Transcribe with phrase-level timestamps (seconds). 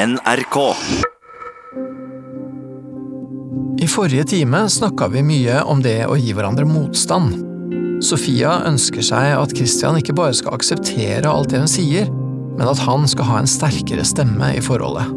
[0.00, 0.56] NRK.
[3.78, 7.34] I forrige time snakka vi mye om det å gi hverandre motstand.
[8.04, 12.80] Sofia ønsker seg at Christian ikke bare skal akseptere alt det hun sier, men at
[12.86, 15.12] han skal ha en sterkere stemme i forholdet.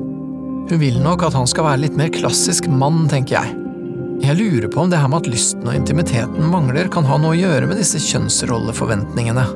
[0.68, 3.56] Hun vil nok at han skal være litt mer klassisk mann, tenker jeg.
[4.24, 7.38] Jeg lurer på om det her med at lysten og intimiteten mangler, kan ha noe
[7.38, 9.48] å gjøre med disse kjønnsrolleforventningene.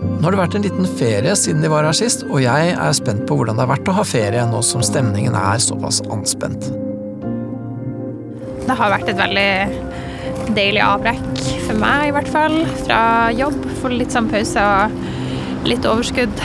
[0.00, 2.94] Nå har det vært en liten ferie siden de var her sist, og jeg er
[2.96, 6.70] spent på hvordan det har vært å ha ferie nå som stemningen er såpass anspent.
[8.64, 12.56] Det har vært et veldig deilig avbrekk for meg, i hvert fall.
[12.84, 13.02] Fra
[13.34, 13.58] jobb.
[13.80, 16.44] Få litt sånn pause og litt overskudd.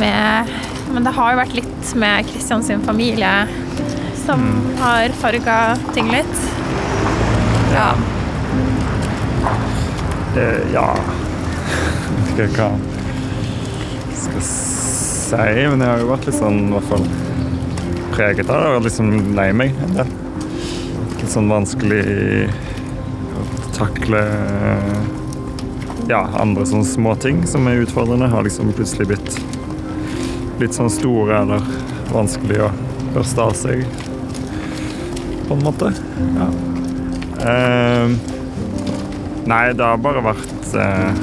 [0.00, 0.50] Med,
[0.94, 3.32] men det har jo vært litt med Kristian sin familie
[4.24, 4.46] som
[4.82, 5.58] har farga
[5.94, 6.46] ting litt.
[7.74, 7.90] Ja.
[10.34, 10.92] Det, ja
[12.48, 12.70] Ikke hva
[14.10, 17.06] jeg skal si, men jeg har jo vært litt sånn i hvert fall
[18.14, 18.72] preget av det.
[18.76, 20.12] Og liksom lei meg en del.
[21.20, 22.02] Litt sånn vanskelig
[23.40, 24.24] å takle
[26.10, 28.30] ja, andre sånne småting som er utfordrende.
[28.32, 29.40] Har liksom plutselig blitt
[30.60, 31.64] litt sånn store eller
[32.12, 32.70] vanskelig å
[33.14, 33.84] børste av seg,
[35.48, 35.90] på en måte.
[36.36, 36.48] Ja.
[37.40, 38.12] Uh,
[39.48, 41.22] nei, det har bare vært eh,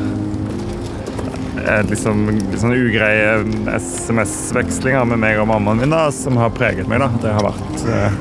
[1.90, 2.28] liksom,
[2.60, 3.42] sånn ugreie
[3.78, 7.04] SMS-vekslinger med meg og mammaen min da, som har preget meg.
[7.04, 7.10] da.
[7.24, 8.20] Det har vært eh,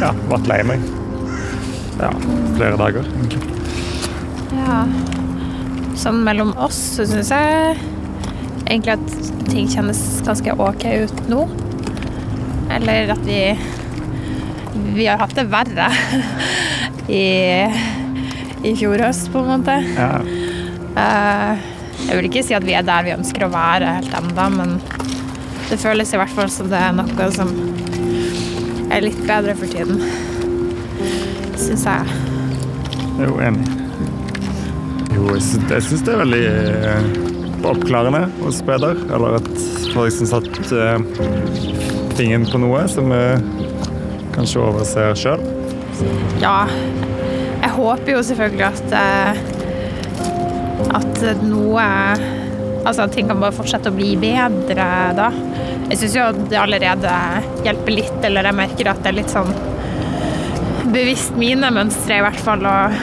[0.00, 0.84] ja, vært lei meg.
[2.00, 2.10] Ja,
[2.56, 3.08] flere dager,
[4.56, 4.84] ja.
[6.00, 7.74] Sånn mellom oss så syns jeg
[8.64, 11.44] egentlig at ting kjennes ganske OK ut nå.
[12.70, 13.42] Eller at vi
[14.94, 15.88] Vi har hatt det verre
[17.20, 17.66] i,
[18.64, 19.76] i fjor høst, på en måte.
[19.96, 20.14] Ja.
[21.00, 21.69] Eh,
[22.06, 24.78] jeg vil ikke si at vi er der vi ønsker å være helt ennå, men
[25.70, 27.52] det føles i hvert fall som det er noe som
[28.90, 30.00] er litt bedre for tiden.
[31.60, 32.16] Syns jeg.
[33.20, 33.68] Jeg er jo enig.
[35.14, 35.42] Jo, jeg
[35.84, 37.08] syns, det er veldig eh,
[37.70, 38.98] oppklarende hos Peder.
[39.12, 39.50] Eller at
[39.92, 40.98] folk liksom satt eh,
[42.18, 43.22] fingeren på noe som vi
[44.34, 45.44] kanskje overser sjøl.
[46.40, 46.64] Ja,
[47.60, 49.42] jeg håper jo selvfølgelig at eh,
[50.96, 51.88] at noe
[52.80, 55.26] Altså ting kan bare fortsette å bli bedre da.
[55.90, 57.12] Jeg syns jo det allerede
[57.66, 59.50] hjelper litt, eller jeg merker at det er litt sånn
[60.94, 62.64] bevisst mine mønstre, i hvert fall.
[62.64, 62.96] Og,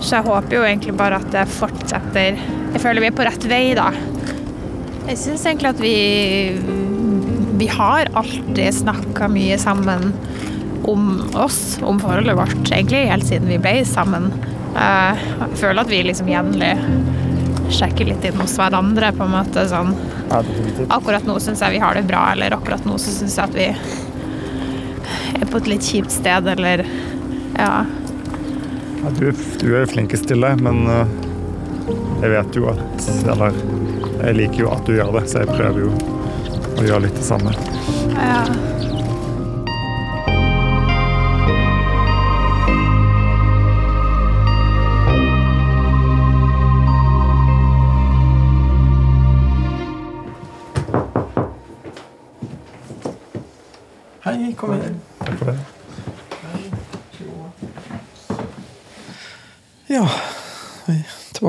[0.00, 2.38] så jeg håper jo egentlig bare at det fortsetter.
[2.72, 3.90] Jeg føler vi er på rett vei, da.
[5.08, 5.96] Jeg syns egentlig at vi
[7.58, 10.12] Vi har alltid snakka mye sammen
[10.86, 14.30] om oss, om forholdet vårt, egentlig helt siden vi ble sammen.
[14.74, 16.72] Jeg føler at vi liksom jevnlig
[17.74, 19.94] sjekker litt inn hos hverandre, på en måte sånn
[20.88, 23.56] Akkurat nå syns jeg vi har det bra, eller akkurat nå så syns jeg at
[23.56, 23.68] vi
[25.38, 26.84] er på et litt kjipt sted, eller
[27.58, 27.84] Ja.
[28.98, 29.30] Ja, du,
[29.60, 31.12] du er jo flinkest til det, men eh,
[32.24, 33.54] jeg vet jo at Eller
[34.18, 35.92] jeg liker jo at du gjør det, så jeg prøver jo
[36.78, 37.54] å gjøre litt det samme.
[38.18, 38.42] ja.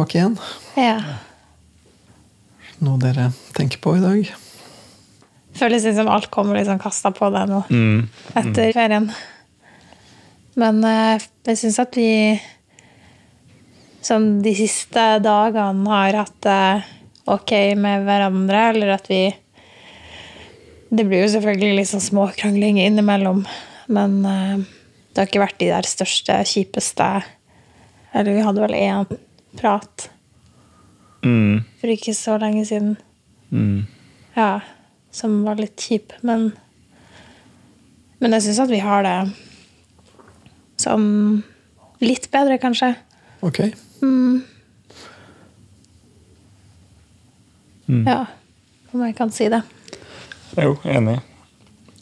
[0.09, 0.37] Tilbake igjen.
[0.75, 0.99] ja.
[2.79, 4.29] Noe dere tenker på i dag?
[5.59, 8.07] Føles litt som alt kommer liksom kasta på deg nå Mm.
[8.39, 9.09] etter ferien.
[10.55, 12.39] Men eh, jeg syns at vi
[14.01, 16.83] som de siste dagene har hatt det
[17.27, 19.35] ok med hverandre, eller at vi
[20.91, 23.43] Det blir jo selvfølgelig litt sånn småkrangling innimellom,
[23.89, 24.57] men eh,
[25.13, 27.23] det har ikke vært de der største, kjipeste
[28.13, 29.05] Eller vi hadde vel én
[29.57, 30.09] prat
[31.23, 31.65] Mm.
[31.81, 32.93] for ikke så lenge siden.
[33.51, 33.87] Mm.
[34.37, 34.61] Ja,
[35.11, 36.53] som var litt kjip, men
[38.21, 39.33] Men jeg syns at vi har det
[40.77, 41.43] sånn
[42.01, 42.95] litt bedre, kanskje.
[43.41, 43.59] Ok.
[44.01, 44.43] Mm.
[47.87, 48.03] Mm.
[48.07, 48.25] Ja,
[48.93, 49.61] om jeg kan si det.
[50.57, 51.19] Jo enig.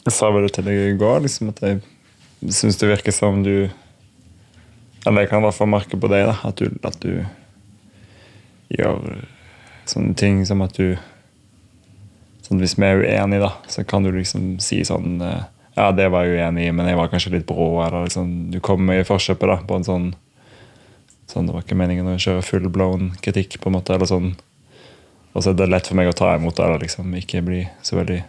[0.04, 1.80] Jeg sa bare det til deg i går, liksom at jeg
[2.54, 3.68] syns det virker som du
[5.08, 7.12] Eller jeg kan i hvert fall merke på deg da, at du, at du
[8.76, 9.22] gjør
[9.88, 10.98] sånne ting som at du
[12.44, 15.44] sånn Hvis vi er uenige, da, så kan du liksom si sånn eh,
[15.78, 17.68] Ja, det var jeg uenig i, men jeg var kanskje litt brå.
[17.84, 20.08] Eller liksom, du kommer i forkjøpet da, på en sånn
[21.28, 23.94] sånn Det var ikke meningen å kjøre full blown kritikk, på en måte.
[23.94, 24.32] eller sånn
[25.34, 27.62] Og så er det lett for meg å ta imot det, eller liksom ikke bli
[27.84, 28.22] så veldig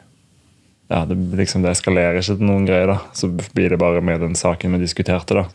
[0.89, 2.99] Ja, det, liksom, det eskalerer ikke til noen greier, da.
[3.13, 5.47] Så blir det bare med den saken vi diskuterte, da.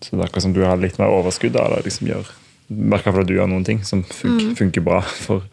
[0.00, 2.28] Så det er akkurat som du har litt mer overskudd da, eller liksom gjør
[2.68, 5.46] Merker at du gjør noen ting som funker, funker bra for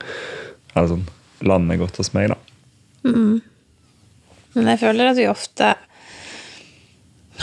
[0.76, 1.06] Eller sånn
[1.48, 2.38] lander godt hos meg, da.
[4.56, 5.74] Men jeg føler at vi ofte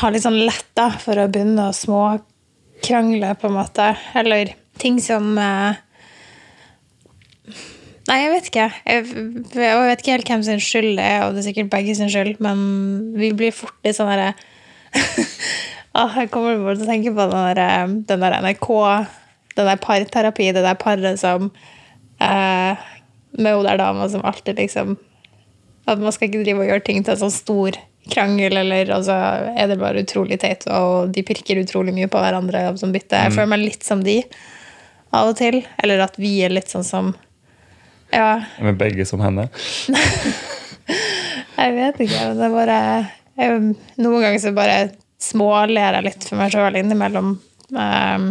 [0.00, 3.90] har litt sånn lett for å begynne å småkrangle, på en måte.
[4.18, 5.80] Eller ting som eh,
[8.08, 8.64] Nei, jeg vet ikke.
[8.88, 9.04] Jeg,
[9.54, 12.10] jeg vet ikke helt hvem sin skyld det er, og det er sikkert begge sin
[12.10, 12.64] skyld, men
[13.14, 14.32] vi blir fort litt sånn derre
[15.94, 18.68] ah, Jeg kommer bare til å tenke på den der, den der NRK,
[19.56, 21.50] den der parterapi, det der paret som
[22.20, 22.82] eh,
[23.38, 24.96] Med hun der dama som alltid liksom
[25.86, 27.78] At man skal ikke drive og gjøre ting til en sånn stor
[28.10, 29.14] krangel, eller altså,
[29.54, 33.14] er det bare utrolig teit, og de pirker utrolig mye på hverandre som bytte.
[33.14, 34.16] Jeg føler meg litt som de
[35.14, 35.60] av og til.
[35.82, 37.12] Eller at vi er litt sånn som
[38.12, 39.46] Ja, Med begge som henne.
[41.62, 42.24] jeg vet ikke.
[42.26, 42.80] men Det er bare
[43.38, 43.60] jeg,
[44.02, 44.78] Noen ganger så bare
[45.22, 47.36] småler jeg litt for meg sjøl innimellom.
[47.72, 48.26] um,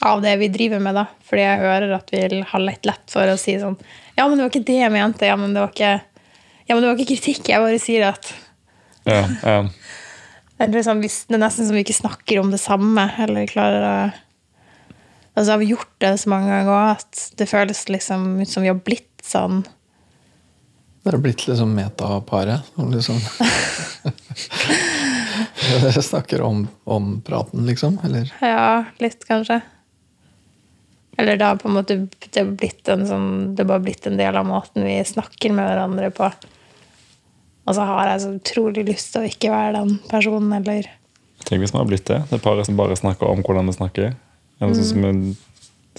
[0.00, 1.06] av det vi driver med, da.
[1.28, 2.22] Fordi jeg hører at vi
[2.52, 3.76] har litt lett for å si sånn
[4.16, 5.28] Ja, men det var ikke det jeg mente.
[5.28, 5.92] Ja, men det var ikke,
[6.64, 7.50] ja, men det var ikke kritikk.
[7.52, 8.32] Jeg bare sier at
[9.08, 9.60] Ja, ja.
[10.60, 13.94] Eller hvis det er nesten som vi ikke snakker om det samme, eller klarer å
[15.30, 18.64] Altså, har vi gjort det så mange ganger òg at det føles liksom ut som
[18.64, 19.62] vi har blitt sånn
[21.00, 22.66] Dere har blitt liksom metaparet.
[22.76, 23.22] Liksom.
[25.70, 27.98] Dere snakker om, om praten, liksom?
[28.04, 28.30] Eller?
[28.42, 29.60] Ja, litt, kanskje.
[31.20, 31.96] Eller da på en måte
[32.30, 35.52] det har blitt en sånn Det har bare blitt en del av måten vi snakker
[35.52, 36.30] med hverandre på.
[37.68, 40.88] Og så har jeg så utrolig lyst til å ikke være den personen, eller
[41.44, 42.18] Tenk hvis man har blitt det.
[42.30, 44.10] Det er paret som bare snakker om hvordan vi snakker.
[44.60, 45.36] Eller sånn som vi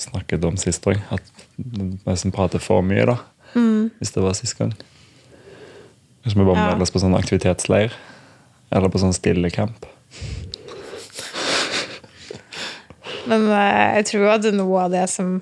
[0.02, 1.00] snakket om sist òg.
[1.14, 1.26] At
[1.58, 3.16] vi som prater for mye, da.
[3.56, 4.74] Hvis det var sist gang.
[6.22, 6.68] Kanskje vi bare Ja.
[6.70, 7.92] melder oss på sånn aktivitetsleir.
[8.72, 9.86] Eller på sånn stillecamp.
[13.30, 15.40] Men eh, jeg tror at noe av det som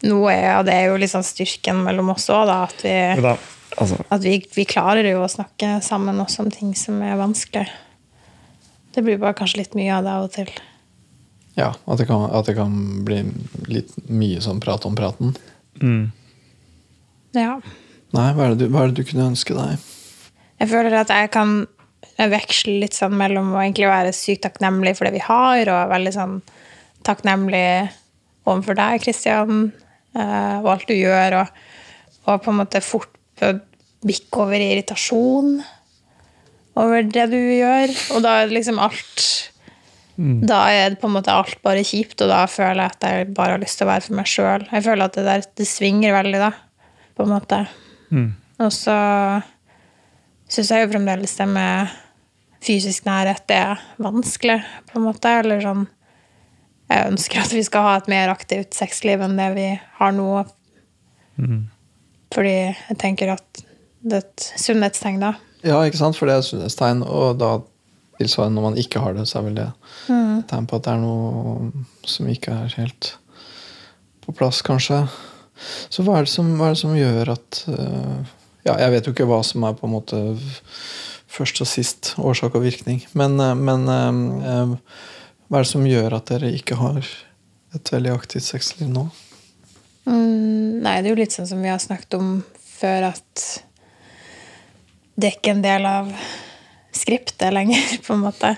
[0.00, 2.54] Noe er, og det er jo liksom styrken mellom oss òg, da.
[2.64, 3.34] At vi da,
[3.76, 7.66] altså, At vi, vi klarer jo å snakke sammen også om ting som er vanskelig.
[8.96, 10.48] Det blir bare kanskje litt mye av det av og til.
[11.58, 12.72] Ja, at det, kan, at det kan
[13.04, 13.18] bli
[13.68, 15.36] litt mye sånn prat om praten.
[15.82, 16.06] mm,
[17.36, 17.58] Ja.
[18.16, 19.84] Nei, hva er, det du, hva er det du kunne ønske deg?
[20.64, 21.66] Jeg føler at jeg kan
[22.28, 26.12] veksle litt sånn mellom å egentlig være sykt takknemlig for det vi har, og veldig
[26.12, 26.36] sånn
[27.06, 27.64] takknemlig
[28.44, 29.70] overfor deg, Kristian,
[30.12, 31.60] og alt du gjør, og,
[32.26, 33.14] og på en måte fort
[34.04, 35.60] bikke over i irritasjon
[36.80, 37.92] over det du gjør.
[38.16, 39.28] Og da er det liksom alt
[40.50, 43.28] Da er det på en måte alt bare kjipt, og da føler jeg at jeg
[43.36, 44.66] bare har lyst til å være for meg sjøl.
[44.68, 46.50] Jeg føler at det der det svinger veldig, da,
[47.16, 47.60] på en måte.
[48.60, 48.96] Og så
[50.50, 51.94] syns jeg jo fremdeles det med
[52.64, 54.60] fysisk nærhet er vanskelig,
[54.90, 55.32] på en måte.
[55.42, 55.88] Eller sånn
[56.90, 59.68] Jeg ønsker at vi skal ha et mer aktivt sexliv enn det vi
[60.00, 60.30] har nå.
[62.34, 63.62] Fordi jeg tenker at
[64.00, 65.34] det er et sunnhetstegn, da.
[65.66, 66.16] Ja, ikke sant?
[66.16, 67.04] For det er et sunnhetstegn.
[67.04, 67.58] Og da
[68.20, 69.68] tilsvarende når man ikke har det, så er vel det
[70.10, 71.70] et tegn på at det er noe
[72.08, 73.14] som ikke er helt
[74.24, 75.04] på plass, kanskje.
[75.92, 79.06] Så hva er det som, hva er det som gjør at uh, Ja, jeg vet
[79.08, 80.18] jo ikke hva som er på en måte
[81.30, 83.02] først og sist årsak og virkning.
[83.14, 84.20] Men, øh, men øh,
[84.52, 84.76] øh,
[85.48, 87.02] hva er det som gjør at dere ikke har
[87.74, 89.08] et veldig aktivt sexliv nå?
[90.08, 92.40] Mm, nei, det er jo litt sånn som vi har snakket om
[92.80, 93.44] før, at
[95.20, 96.10] det er ikke en del av
[96.96, 98.56] skriptet lenger, på en måte.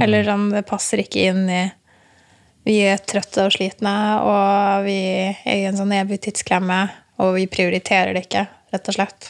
[0.00, 1.62] Eller sånn, det passer ikke inn i
[2.64, 3.92] Vi er trøtte og slitne,
[4.24, 4.96] og vi
[5.28, 6.78] er i en sånn evig tidsklemme,
[7.20, 9.26] og vi prioriterer det ikke, rett og slett.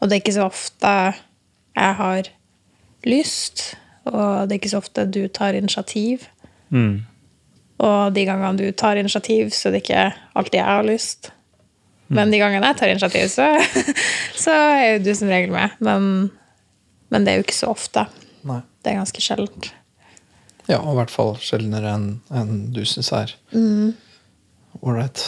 [0.00, 0.92] Og det er ikke så ofte
[1.80, 2.28] jeg har
[3.08, 3.62] lyst,
[4.04, 6.26] og det er ikke så ofte du tar initiativ.
[6.70, 7.00] mm,
[7.80, 10.06] Og de gangene du tar initiativ, så er det ikke
[10.36, 11.30] alltid jeg har lyst.
[12.10, 13.46] Men de gangene jeg tar initiativ, så,
[14.44, 15.76] så er jo du som regel med.
[15.80, 16.30] Men,
[17.08, 18.04] men det er jo ikke så ofte.
[18.44, 18.60] Nei.
[18.84, 19.70] Det er ganske sjeldent.
[20.68, 23.32] Ja, og i hvert fall sjeldnere enn en du syns er
[24.82, 25.22] ålreit.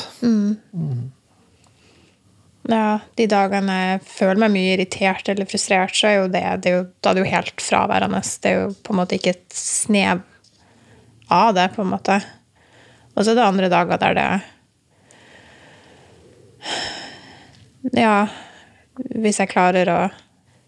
[2.70, 6.70] Ja, de dagene jeg føler meg mye irritert eller frustrert, så er jo det, det
[6.70, 8.20] er jo, da er det jo helt fraværende.
[8.22, 10.22] Det er jo på en måte ikke et snev
[11.32, 12.20] av det, på en måte.
[13.16, 14.28] Og så er det andre dager der det
[17.98, 18.28] Ja,
[18.94, 20.00] hvis jeg klarer å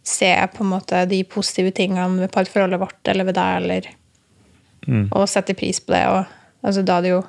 [0.05, 3.87] se på en måte de positive tingene ved parforholdet vårt eller ved deg, eller
[5.15, 6.03] og sette pris på det.
[6.11, 6.25] Og,
[6.67, 7.21] altså, da, er det jo,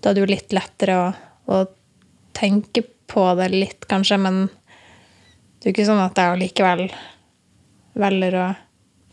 [0.00, 1.10] da er det jo litt lettere å,
[1.52, 1.60] å
[2.38, 2.94] tenke på
[3.38, 4.46] det litt, kanskje, men
[5.58, 6.84] det er jo ikke sånn at jeg allikevel
[7.98, 8.46] velger å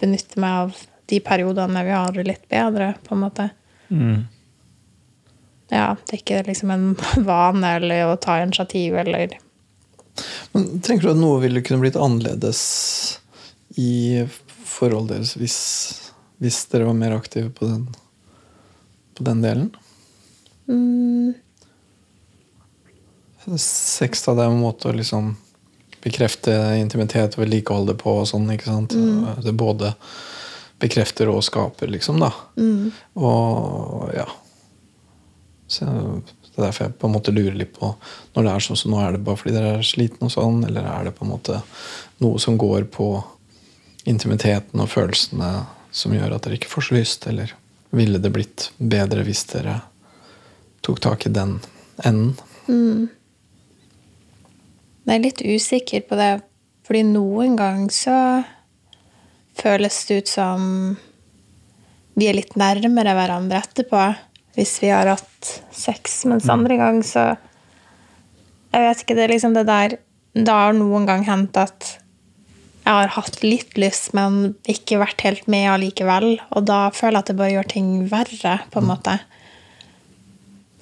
[0.02, 3.50] benytte meg av de periodene vi har det litt bedre, på en måte.
[5.74, 6.88] Ja, det er ikke liksom en
[7.30, 9.38] vane eller å ta initiativ eller
[10.54, 12.62] Men Tenker du at noe ville kunne blitt annerledes
[13.82, 15.58] i forholdet deres hvis,
[16.44, 17.88] hvis dere var mer aktive på den,
[19.18, 19.74] på den delen?
[23.62, 25.36] Sex da, det er en måte å liksom
[26.06, 28.94] bekrefte intimitet og vedlikeholde på og sånn, ikke sant?
[29.42, 29.94] Det både
[30.82, 32.32] bekrefter og skaper, liksom, da.
[33.18, 34.28] Og ja.
[35.68, 37.90] Så det er derfor jeg på en måte lurer litt på
[38.36, 40.62] når det er sånn som nå, er det bare fordi dere er slitne og sånn,
[40.68, 41.62] eller er det på en måte
[42.24, 43.10] noe som går på
[44.06, 45.52] intimiteten og følelsene
[45.96, 47.56] som gjør at dere ikke får så lyst, eller
[47.96, 49.80] ville det blitt bedre hvis dere
[50.86, 51.58] tok tak i den
[52.06, 53.10] enden?
[55.06, 56.32] Jeg er litt usikker på det,
[56.86, 58.20] fordi noen ganger så
[59.56, 60.64] føles det ut som
[62.16, 64.02] vi er litt nærmere hverandre etterpå
[64.56, 67.36] hvis vi har hatt sex, mens andre gang så
[68.72, 69.98] Jeg vet ikke, det er liksom det der
[70.36, 71.98] Det har noen gang hendt at
[72.86, 76.36] jeg har hatt litt lyst, men ikke vært helt med allikevel.
[76.54, 79.16] Og da føler jeg at det bare gjør ting verre, på en måte.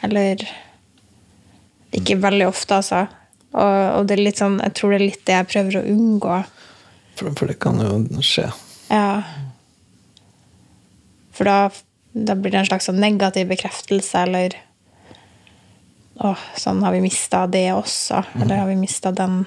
[0.04, 0.44] Eller
[1.96, 3.06] Ikke veldig ofte, altså.
[3.54, 5.88] Og, og det er litt sånn, jeg tror det er litt det jeg prøver å
[5.94, 6.38] unngå.
[7.20, 8.48] For, for det kan jo skje.
[8.90, 9.22] Ja.
[11.34, 11.58] For da,
[12.14, 14.60] da blir det en slags sånn negativ bekreftelse, eller
[16.24, 18.20] Å, sånn har vi mista det også.
[18.38, 19.40] Eller har vi mista den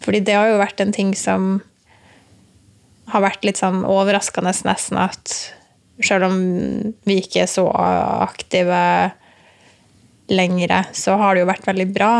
[0.00, 1.58] Fordi det har jo vært en ting som
[3.12, 5.34] har vært litt sånn overraskende nesten at
[6.00, 6.36] selv om
[7.04, 8.80] vi ikke er så aktive
[10.30, 12.12] lenger, så har det jo vært veldig bra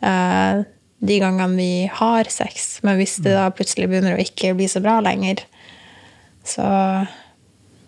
[0.00, 0.62] eh,
[0.98, 2.78] de gangene vi har sex.
[2.86, 5.42] Men hvis det da plutselig begynner å ikke bli så bra lenger,
[6.46, 6.66] så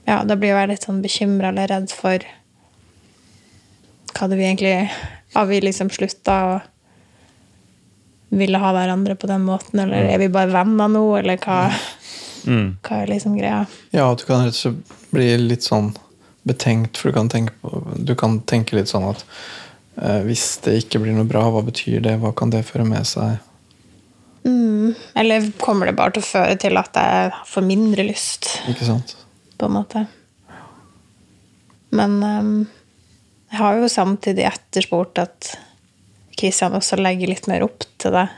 [0.08, 2.24] ja, da blir jeg litt sånn bekymra eller redd for
[4.18, 4.90] hva det vi egentlig
[5.34, 6.58] Har vi liksom slutta å
[8.34, 11.58] ville ha hverandre på den måten, eller er vi bare venner nå, eller hva,
[12.44, 13.62] hva er liksom greia?
[13.92, 15.94] Ja, at du kan rett og slett bli litt sånn
[16.48, 19.24] betenkt, for du kan tenke, på, du kan tenke litt sånn at
[20.26, 22.16] hvis det ikke blir noe bra, hva betyr det?
[22.22, 23.38] Hva kan det føre med seg?
[25.18, 29.16] Eller kommer det bare til å føre til at jeg får mindre lyst, Ikke sant?
[29.58, 30.04] på en måte?
[31.90, 32.52] Men um,
[33.50, 35.54] jeg har jo samtidig etterspurt at
[36.38, 38.28] Kristian også legger litt mer opp til det,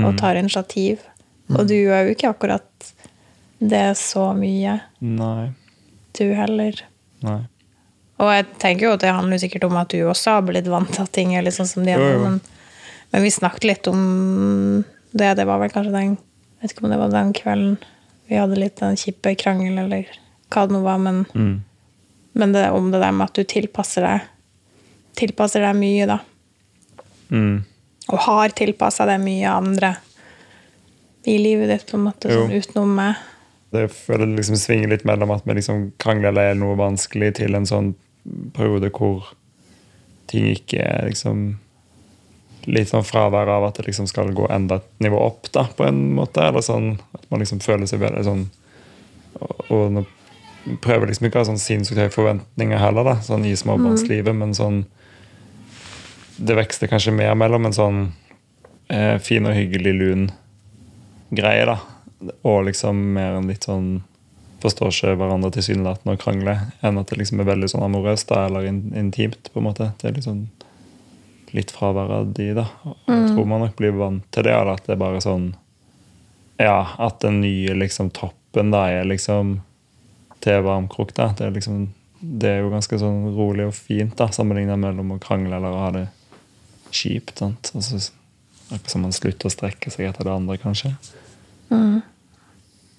[0.00, 1.04] og tar initiativ.
[1.52, 2.88] Og du gjør jo ikke akkurat
[3.62, 5.52] det så mye, Nei.
[6.18, 6.80] du heller.
[7.22, 7.42] Nei.
[8.22, 10.90] Og jeg tenker jo at det handler sikkert om at du også har blitt vant
[10.94, 12.20] til at ting er litt sånn som de er jo.
[12.22, 12.36] men,
[13.12, 15.32] men vi snakket litt om det.
[15.38, 17.74] Det var vel kanskje den Jeg vet ikke om det var den kvelden
[18.30, 20.06] vi hadde litt en kjipe krangel, eller
[20.48, 21.58] hva det nå var, men, Mm.
[22.40, 24.30] men det er om det der med at du tilpasser deg
[25.14, 26.16] Tilpasser deg mye, da.
[27.30, 27.60] Mm.
[28.10, 29.92] Og har tilpassa deg mye andre
[31.30, 33.20] i livet ditt, på en måte, sånn utenom meg.
[33.70, 37.54] Det føler liksom svinger litt mellom at vi liksom krangler eller er noe vanskelig, til
[37.54, 37.92] en sånn
[38.56, 39.34] periode hvor
[40.30, 41.60] ting ikke er liksom
[42.64, 45.84] Litt sånn fravær av at det liksom skal gå enda et nivå opp, da, på
[45.84, 46.40] en måte.
[46.40, 48.46] Eller sånn at man liksom føler seg bedre sånn
[49.36, 53.52] Og, og prøver liksom ikke å ha sånn sinnssykt høye forventninger heller, da, sånn i
[53.58, 54.84] småbarnslivet, men sånn
[56.38, 58.00] Det vekster kanskje mer mellom en sånn
[58.88, 60.24] eh, fin og hyggelig lun
[61.34, 61.76] greie, da.
[62.48, 63.98] Og liksom mer en litt sånn
[64.64, 68.46] Forstår ikke hverandre tilsynelatende og krangler, enn at det liksom er veldig sånn amorøst da,
[68.48, 69.50] eller in intimt.
[69.52, 69.90] på en måte.
[70.00, 70.46] Det er liksom
[71.54, 72.64] litt fravær av de, da.
[72.84, 75.52] Og Jeg tror man nok blir vant til det, eller at det er bare sånn
[76.58, 79.60] Ja, at den nye liksom toppen da er liksom
[80.44, 81.32] til varmkrok, da.
[81.36, 81.88] Det er liksom
[82.24, 85.82] det er jo ganske sånn rolig og fint, da, sammenlignet mellom å krangle eller å
[85.82, 86.04] ha det
[86.94, 87.38] kjipt.
[87.42, 87.72] sant?
[87.74, 88.00] Altså,
[88.70, 90.94] akkurat som man slutter å strekke seg etter det andre, kanskje.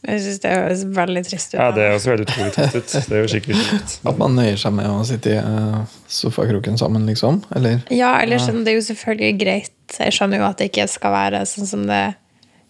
[0.06, 1.58] Jeg syns det høres veldig trist ut.
[1.58, 2.92] Ja, det er også veldig utrolig trist ut.
[3.10, 3.96] Det er jo skikkelig kjipt.
[4.12, 7.42] At man nøyer seg med å sitte i eh, sofakroken sammen, liksom?
[7.58, 7.82] Eller?
[7.94, 9.98] Ja, eller sånn, det er jo selvfølgelig greit.
[9.98, 12.04] Jeg skjønner jo at det ikke skal være sånn som det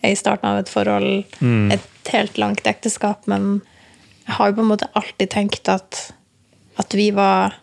[0.05, 1.35] er i starten av et forhold,
[1.73, 3.59] et helt langt ekteskap, men
[4.25, 6.01] jeg har jo på en måte alltid tenkt at,
[6.81, 7.61] at vi var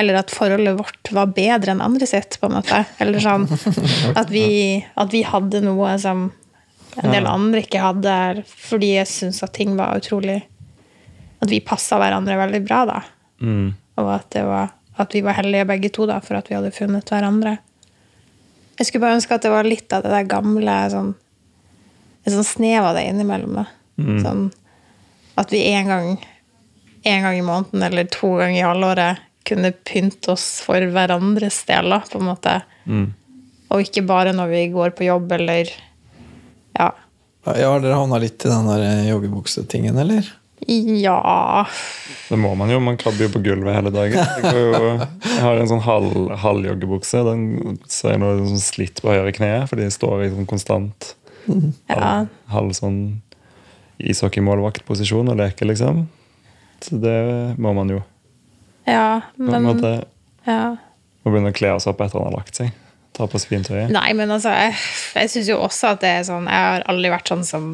[0.00, 2.78] Eller at forholdet vårt var bedre enn andre sitt, på en måte.
[3.02, 3.42] Eller sånn
[4.20, 6.30] at vi, at vi hadde noe som
[6.98, 10.40] en del andre ikke hadde, fordi jeg syns at ting var utrolig
[11.40, 12.98] At vi passa hverandre veldig bra, da.
[13.40, 13.70] Mm.
[14.02, 16.74] Og at det var at vi var heldige begge to, da, for at vi hadde
[16.76, 17.54] funnet hverandre.
[18.76, 21.14] Jeg skulle bare ønske at det var litt av det der gamle sånn,
[22.26, 23.54] Et sånn snev av det innimellom.
[23.62, 23.64] da.
[24.20, 24.50] Sånn
[25.40, 26.08] at vi en gang,
[27.08, 31.96] en gang i måneden eller to ganger i halvåret kunne pynte oss for hverandres del,
[32.10, 32.58] på en måte.
[33.70, 35.70] Og ikke bare når vi går på jobb eller
[36.78, 36.92] Ja.
[37.46, 40.26] Ja, Har dere havna litt i den der eh, joggebuksetingen, eller?
[40.68, 41.66] Ja
[42.28, 42.80] Det må man jo.
[42.84, 44.20] Man krabber jo på gulvet hele dagen.
[44.44, 44.90] Jo,
[45.24, 46.12] jeg har en sånn halv,
[46.42, 47.22] halvjoggebukse.
[47.26, 51.14] Den ser jeg nå sånn slitt på høyre kne fordi de står i sånn konstant
[51.48, 51.96] ja.
[51.96, 53.00] halv, halv sånn
[54.00, 56.04] ishockeymålvaktposisjon og leker, liksom.
[56.80, 57.18] Så det
[57.60, 58.00] må man jo.
[58.88, 59.90] ja På en men måte
[60.46, 60.76] ja.
[61.20, 62.70] Må begynne å kle oss opp etter han har lagt seg.
[63.16, 63.90] Ta på svintøyet.
[63.92, 64.76] Nei, men altså, jeg,
[65.18, 67.72] jeg syns jo også at det er sånn Jeg har aldri vært sånn som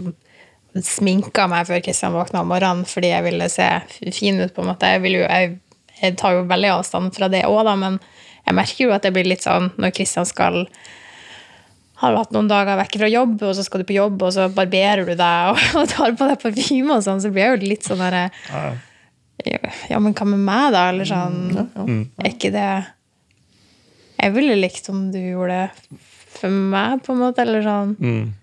[0.84, 3.68] sminka meg før Kristian våkna om morgenen fordi jeg ville se
[4.12, 4.90] fin ut, på en måte.
[4.96, 5.54] Jeg, vil jo, jeg,
[6.02, 7.96] jeg tar jo veldig avstand fra det òg, da, men
[8.46, 10.64] jeg merker jo at det blir litt sånn når Kristian skal
[11.96, 14.34] har du hatt noen dager vekk fra jobb, og så skal du på jobb, og
[14.36, 17.54] så barberer du deg og, og tar på deg parfyme og sånn, så blir jeg
[17.56, 18.66] jo litt sånn derre Ja.
[19.90, 20.86] Ja, men hva med meg, da?
[20.90, 21.68] Eller sånn
[22.16, 22.68] Er ikke det
[24.16, 26.00] Jeg ville likt om du gjorde det
[26.36, 27.94] for meg, på en måte, eller sånn.
[28.00, 28.34] Mm.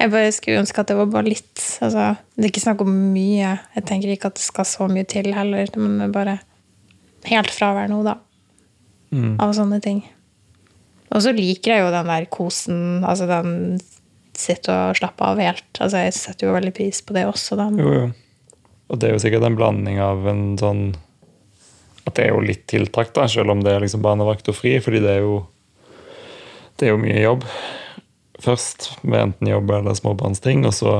[0.00, 2.90] Jeg bare skulle ønske at det var bare litt altså, Det er ikke snakk om
[3.14, 3.52] mye.
[3.76, 6.36] Jeg tenker ikke at det skal så mye til heller, men det er bare
[7.30, 8.18] helt fravær nå, da.
[9.14, 9.36] Mm.
[9.40, 10.02] Av sånne ting.
[11.14, 13.78] Og så liker jeg jo den der kosen, altså den
[14.34, 15.68] sitte og slappe av helt.
[15.78, 17.68] Altså, jeg setter jo veldig pris på det også, da.
[17.78, 18.06] Jo, jo.
[18.90, 20.82] Og det er jo sikkert en blanding av en sånn
[22.04, 24.76] At det er jo litt tiltak, da, selv om det er liksom barnevakt og fri,
[24.84, 25.46] fordi det er jo
[26.78, 27.44] Det er jo mye jobb
[28.44, 30.94] først, med enten jobb eller småbarnsting, og så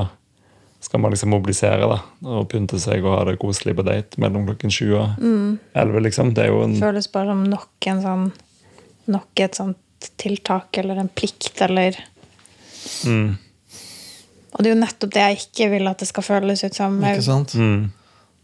[0.80, 1.96] skal man liksom mobilisere da,
[2.28, 5.24] og pynte seg og ha det koselig på date mellom klokken sju og
[5.74, 6.02] elleve.
[6.06, 6.34] liksom.
[6.36, 8.26] Det er jo en føles bare som nok en sånn
[9.04, 11.96] Nok et sånt tiltak eller en plikt eller
[13.04, 13.34] mm,
[14.54, 16.96] Og det er jo nettopp det jeg ikke vil at det skal føles ut som.
[17.04, 17.52] Ikke sant?
[17.52, 17.90] mm,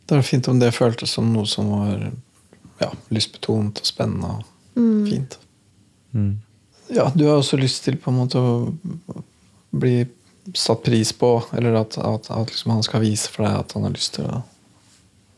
[0.05, 2.11] Det er fint om det føltes som noe som var
[2.81, 4.47] ja, lystbetont og spennende og
[5.09, 5.38] fint.
[6.12, 6.38] mm.
[6.90, 9.21] Ja, du har også lyst til på en måte å
[9.71, 10.03] bli
[10.55, 13.87] satt pris på, eller at, at, at liksom han skal vise for deg at han
[13.87, 14.40] har lyst til å,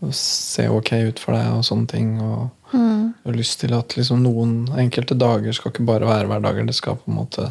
[0.01, 2.15] å se ok ut for deg og sånne ting.
[2.25, 3.03] Og, mm.
[3.27, 6.69] har lyst til at liksom noen enkelte dager skal ikke bare være hverdager.
[6.69, 7.51] Det skal på en måte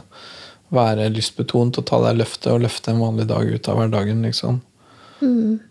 [0.73, 4.25] være lystbetont og ta deg løftet og løfte en vanlig dag ut av hverdagen.
[4.25, 4.61] liksom.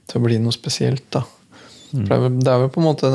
[0.07, 1.25] Til å bli noe spesielt, da.
[1.91, 3.09] For det, er vel på en måte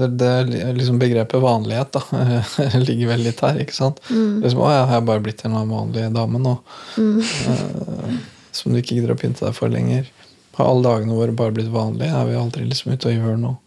[0.00, 0.30] det, det
[0.78, 2.02] liksom begrepet vanlighet da,
[2.86, 3.58] ligger vel litt her.
[3.60, 4.00] ikke sant?
[4.08, 6.54] Liksom, å, jeg har bare blitt en vanlig dame nå.
[6.96, 8.14] Eh,
[8.52, 10.08] som du ikke gidder å pynte deg for lenger.
[10.56, 12.12] Har alle dagene våre bare blitt vanlige?
[12.12, 13.58] Er vi aldri liksom ute og gjør noe?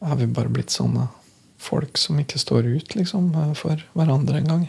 [0.00, 1.08] Er vi bare blitt sånne
[1.60, 4.66] folk som ikke står ut liksom, eh, for hverandre engang?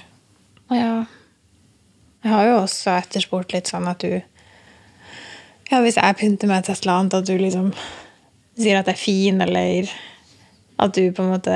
[0.71, 1.05] Ja.
[2.21, 4.21] Jeg har jo også etterspurt litt sånn at du
[5.71, 7.71] Ja, hvis jeg pynter meg til et eller annet, at du liksom
[8.63, 9.91] sier at det er fin, eller
[10.81, 11.55] at du på en måte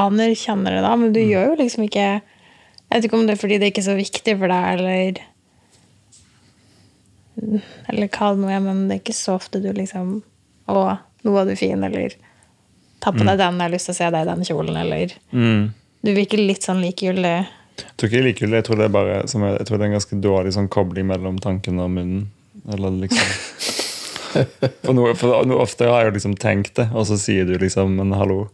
[0.00, 0.94] anerkjenner det, da.
[0.98, 3.82] Men du gjør jo liksom ikke Jeg vet ikke om det er fordi det ikke
[3.82, 5.22] er så viktig for deg, eller
[7.90, 10.16] Eller hva det nå er, men det er ikke så ofte du liksom
[10.70, 10.84] Å,
[11.24, 12.14] nå var du fin, eller
[13.04, 15.12] Ta på deg den, jeg har lyst til å se deg i den kjolen, eller
[15.34, 15.64] Mm.
[16.04, 17.32] Du virker litt sånn likegyldig.
[17.80, 18.58] Jeg tror ikke det er likegyldig.
[18.58, 20.68] Jeg tror det er bare som er, jeg tror det er en ganske dårlig sånn
[20.72, 22.26] kobling mellom tanken og munnen.
[22.72, 23.24] Eller liksom
[24.34, 27.98] For, noe, for noe, ofte har jeg liksom tenkt det, og så sier du liksom
[28.02, 28.46] en hallo.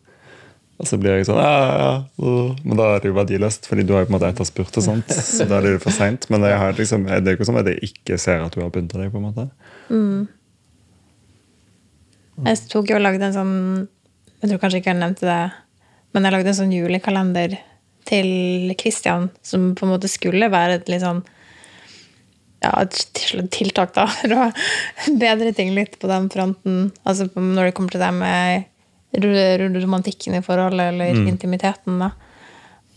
[0.81, 1.95] Og så blir jeg sånn ja, ja.
[2.65, 4.87] Men da er det jo verdiløst, fordi du har jo på en måte etterspurt og
[4.87, 5.13] sånt.
[5.13, 6.25] Så da er det jo for seint.
[6.33, 8.73] Men har liksom, det er jo ikke sånn at jeg ikke ser at du har
[8.73, 9.13] pynta deg.
[9.13, 9.49] på en måte.
[12.47, 13.57] Jeg tok jo og lagde en sånn
[14.41, 15.43] Jeg tror kanskje ikke jeg nevnte det,
[16.15, 17.59] men jeg lagde en sånn julekalender
[18.09, 21.21] til Christian, som på en måte skulle være et litt sånn
[22.63, 22.73] ja,
[23.51, 24.07] tiltak, da,
[25.23, 26.91] bedre ting litt på den fronten.
[27.09, 28.67] Altså når det kommer til det med
[29.23, 32.11] ro- ro- romantikken i forholdet, eller intimiteten, da.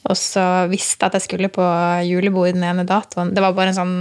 [0.10, 1.64] Og så visste jeg at jeg skulle på
[2.04, 3.32] julebord den ene datoen.
[3.34, 3.96] Det var bare en sånn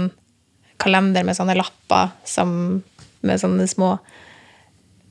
[0.83, 2.81] kalender med sånne lapper som,
[3.23, 3.93] med sånne små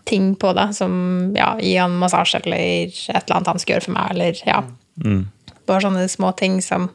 [0.05, 2.59] ting på det, som ja, gi han massasje eller
[2.91, 4.59] et eller annet han skal gjøre for meg, eller ja.
[5.65, 6.91] Bare sånne små ting som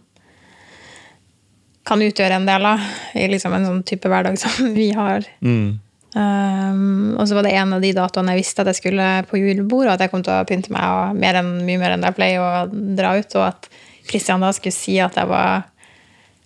[1.87, 2.83] kan utgjøre en del av
[3.17, 5.27] i liksom en sånn type hverdag som vi har.
[5.41, 5.79] Mm.
[6.17, 9.41] Um, og så var det en av de datoene jeg visste at jeg skulle på
[9.41, 12.05] julebord, og at jeg kom til å pynte meg og mer enn, mye mer enn
[12.07, 13.69] jeg pleier å dra ut, og at
[14.07, 15.67] Kristian da skulle si at jeg var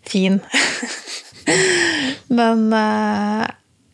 [0.08, 0.40] fin.
[2.38, 3.46] Men eh,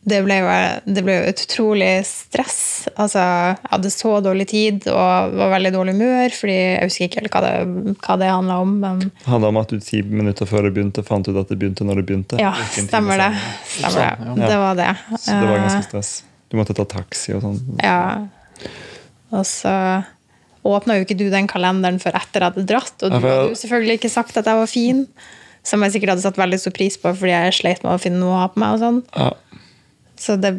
[0.08, 0.48] det ble, jo,
[0.94, 2.88] det ble jo et utrolig stress.
[2.96, 7.20] Altså, jeg hadde så dårlig tid og var veldig dårlig humør, fordi jeg husker ikke
[7.20, 8.72] helt hva det, hva det handla om.
[8.84, 11.58] Men Det handla om at du ti minutter før det begynte, fant ut at det
[11.60, 12.38] begynte når det begynte.
[12.40, 13.30] ja, stemmer det.
[13.68, 14.12] Stemmer det.
[14.22, 14.48] Sånn, ja.
[14.48, 14.92] Det var det.
[15.18, 16.12] Så det var Eh, ganske stress.
[16.48, 17.58] Du måtte ta taxi og sånn.
[17.84, 17.98] Ja.
[19.36, 19.74] Og så
[20.68, 23.58] åpna jo ikke du den kalenderen før etter jeg hadde dratt, og du hadde jo
[23.60, 25.04] selvfølgelig ikke sagt at jeg var fin,
[25.68, 28.20] som jeg sikkert hadde satt veldig stor pris på fordi jeg sleit med å finne
[28.22, 28.98] noe å ha på meg og sånn.
[29.16, 29.30] Ja.
[30.18, 30.54] Så det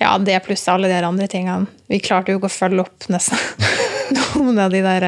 [0.00, 1.66] Ja, det pluss alle de andre tingene.
[1.88, 3.38] Vi klarte jo ikke å følge opp nesten
[4.34, 5.06] noen av de der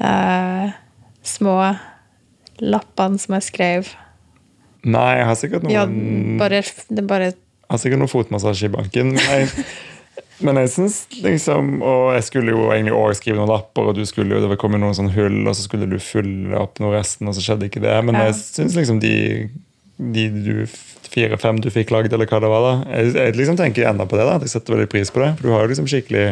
[0.00, 0.70] uh,
[1.26, 1.56] små
[2.60, 3.90] lappene som jeg skrev.
[4.86, 5.84] Nei, jeg har sikkert noen Ja,
[6.40, 6.62] bare,
[7.04, 9.12] bare Jeg har sikkert noen fotmassasje i banken.
[9.16, 9.66] Men jeg,
[10.46, 14.06] men jeg synes liksom Og jeg skulle jo egentlig også skrive noen lapper, og du
[14.08, 16.94] skulle jo, det kom kommet noen sånn hull, og så skulle du fylle opp noe
[16.96, 17.98] resten, og så skjedde ikke det.
[18.06, 18.30] Men Ja.
[18.30, 19.14] jeg syns liksom de,
[20.00, 20.54] de du
[21.10, 24.16] fire-fem du fikk lagd, eller hva det var, da Jeg, jeg liksom tenker enda på
[24.18, 24.26] det.
[24.28, 25.32] da, at Jeg setter veldig pris på det.
[25.38, 26.28] For du har jo liksom skikkelig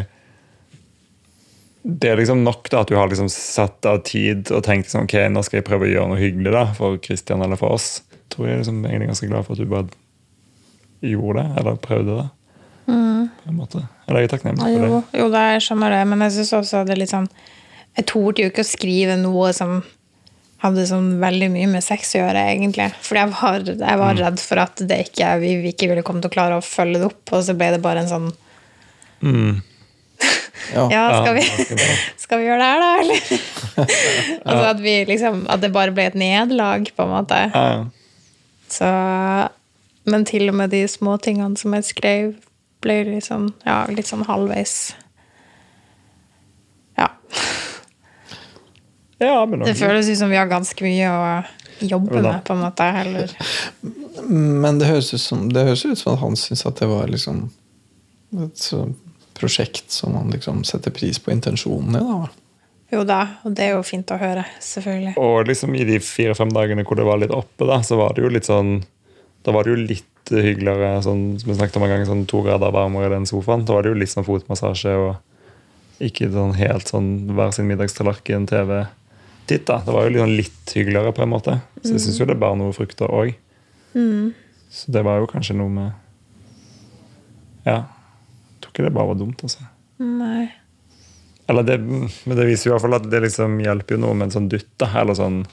[1.89, 5.07] det er liksom nok da at du har liksom satt av tid og tenkt liksom,
[5.07, 8.03] ok, nå skal jeg prøve å gjøre noe hyggelig da, for Christian eller for oss.
[8.29, 12.17] Tror jeg er liksom egentlig ganske glad for at du bare gjorde det, eller prøvde
[12.19, 12.27] det.
[12.89, 13.85] På en måte.
[14.09, 15.21] Eller jeg er takknemlig for Jo, det.
[15.23, 17.27] jo da, jeg skjønner det, men jeg synes også det er litt sånn
[17.99, 19.79] Jeg torde jo ikke å skrive noe som
[20.63, 22.89] hadde sånn veldig mye med sex å gjøre, egentlig.
[23.07, 26.33] Fordi jeg var, jeg var redd for at det ikke, vi ikke ville komme til
[26.33, 28.31] å klare å følge det opp, og så ble det bare en sånn
[29.19, 29.61] Mm.
[30.75, 30.89] Ja.
[30.93, 31.43] Ja, skal vi,
[32.23, 33.21] skal vi gjøre det her, da, eller?
[34.51, 37.39] altså at vi liksom At det bare ble et nederlag, på en måte.
[38.69, 38.89] Så
[40.05, 42.35] Men til og med de små tingene som jeg skrev,
[42.85, 44.93] ble sånn, ja, litt sånn halvveis
[46.99, 47.09] Ja.
[49.19, 51.23] Ja, men Det føles ut som vi har ganske mye å
[51.79, 52.87] jobbe med, på en måte.
[53.03, 53.35] Eller
[54.29, 57.11] Men det høres ut som, det høres ut som at han syns at det var
[57.11, 57.49] liksom
[58.39, 58.69] et
[59.39, 62.05] prosjekt som han liksom setter pris på intensjonen i.
[62.05, 62.29] da.
[62.89, 65.15] Jo da, og det er jo fint å høre, selvfølgelig.
[65.21, 68.25] Og liksom i de fire-fem dagene hvor det var litt oppe, da, så var det
[68.25, 68.79] jo litt sånn
[69.45, 72.41] Da var det jo litt hyggeligere, sånn, som vi snakket om en gang, sånn to
[72.45, 73.63] grader varmere i den sofaen.
[73.65, 78.49] Da var det jo litt sånn fotmassasje og ikke sånn helt sånn hver sin middagstallerken,
[78.51, 78.83] TV.
[79.49, 79.79] Titt, da.
[79.85, 81.55] Det var jo sånn litt hyggeligere, på en måte.
[81.83, 83.31] Så jeg syns jo det bærer noe frukter òg.
[84.69, 85.93] Så det var jo kanskje noe med
[87.67, 87.79] Ja.
[87.79, 89.65] Jeg tror ikke det bare var dumt, altså.
[89.99, 90.51] Nei.
[91.49, 94.15] Eller det, men det viser jo i hvert fall at det liksom hjelper jo noe
[94.15, 94.69] med en sånn dytt.
[94.79, 95.47] da, Eller sånn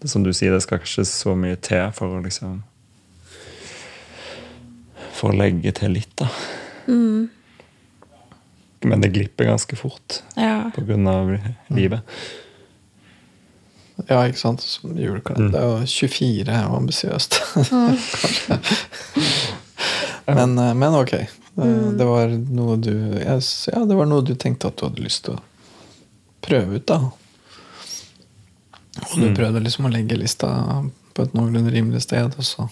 [0.00, 2.62] det Som du sier, det skal ikke så mye til for å liksom
[5.14, 6.28] For å legge til litt, da.
[8.84, 10.70] Men det glipper ganske fort Ja.
[10.74, 11.54] pga.
[11.70, 12.02] livet.
[14.08, 14.64] Ja, ikke sant?
[14.66, 15.52] Som julekalender.
[15.54, 17.40] Det er jo 24 er jo ambisiøst.
[17.70, 17.96] Mm.
[20.26, 21.10] Men, eh, men ok.
[21.54, 21.66] Det,
[21.98, 23.36] det var noe du Ja,
[23.84, 25.42] det var noe du tenkte at du hadde lyst til å
[26.44, 26.96] prøve ut, da.
[29.04, 30.48] Og du prøvde liksom å legge lista
[31.14, 32.68] på et noenlunde rimelig sted, og så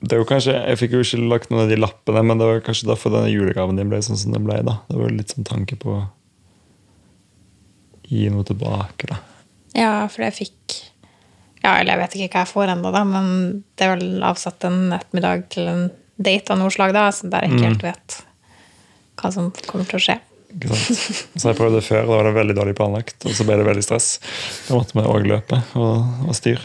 [0.00, 2.46] Det er jo kanskje, Jeg fikk jo ikke lagt noen av de lappene, men det
[2.46, 4.60] var kanskje derfor denne julegaven din ble sånn som den ble.
[4.62, 4.78] da.
[4.90, 6.04] Det var litt sånn tanke på
[8.08, 9.18] gi noe tilbake, da.
[9.76, 10.76] ja, for jeg fikk
[11.64, 13.28] Ja, eller jeg vet ikke hva jeg får ennå, da, men
[13.74, 15.84] det er vel avsatt en ettermiddag til en
[16.16, 18.18] date av noe slag, da, så der jeg ikke helt vet
[19.20, 20.16] hva som kommer til å skje.
[20.54, 21.00] Ikke sant?
[21.34, 23.66] Så jeg prøvde det før, da var det veldig dårlig planlagt, og så ble det
[23.66, 24.06] veldig stress.
[24.68, 26.62] Da måtte vi òg løpe og, og styr.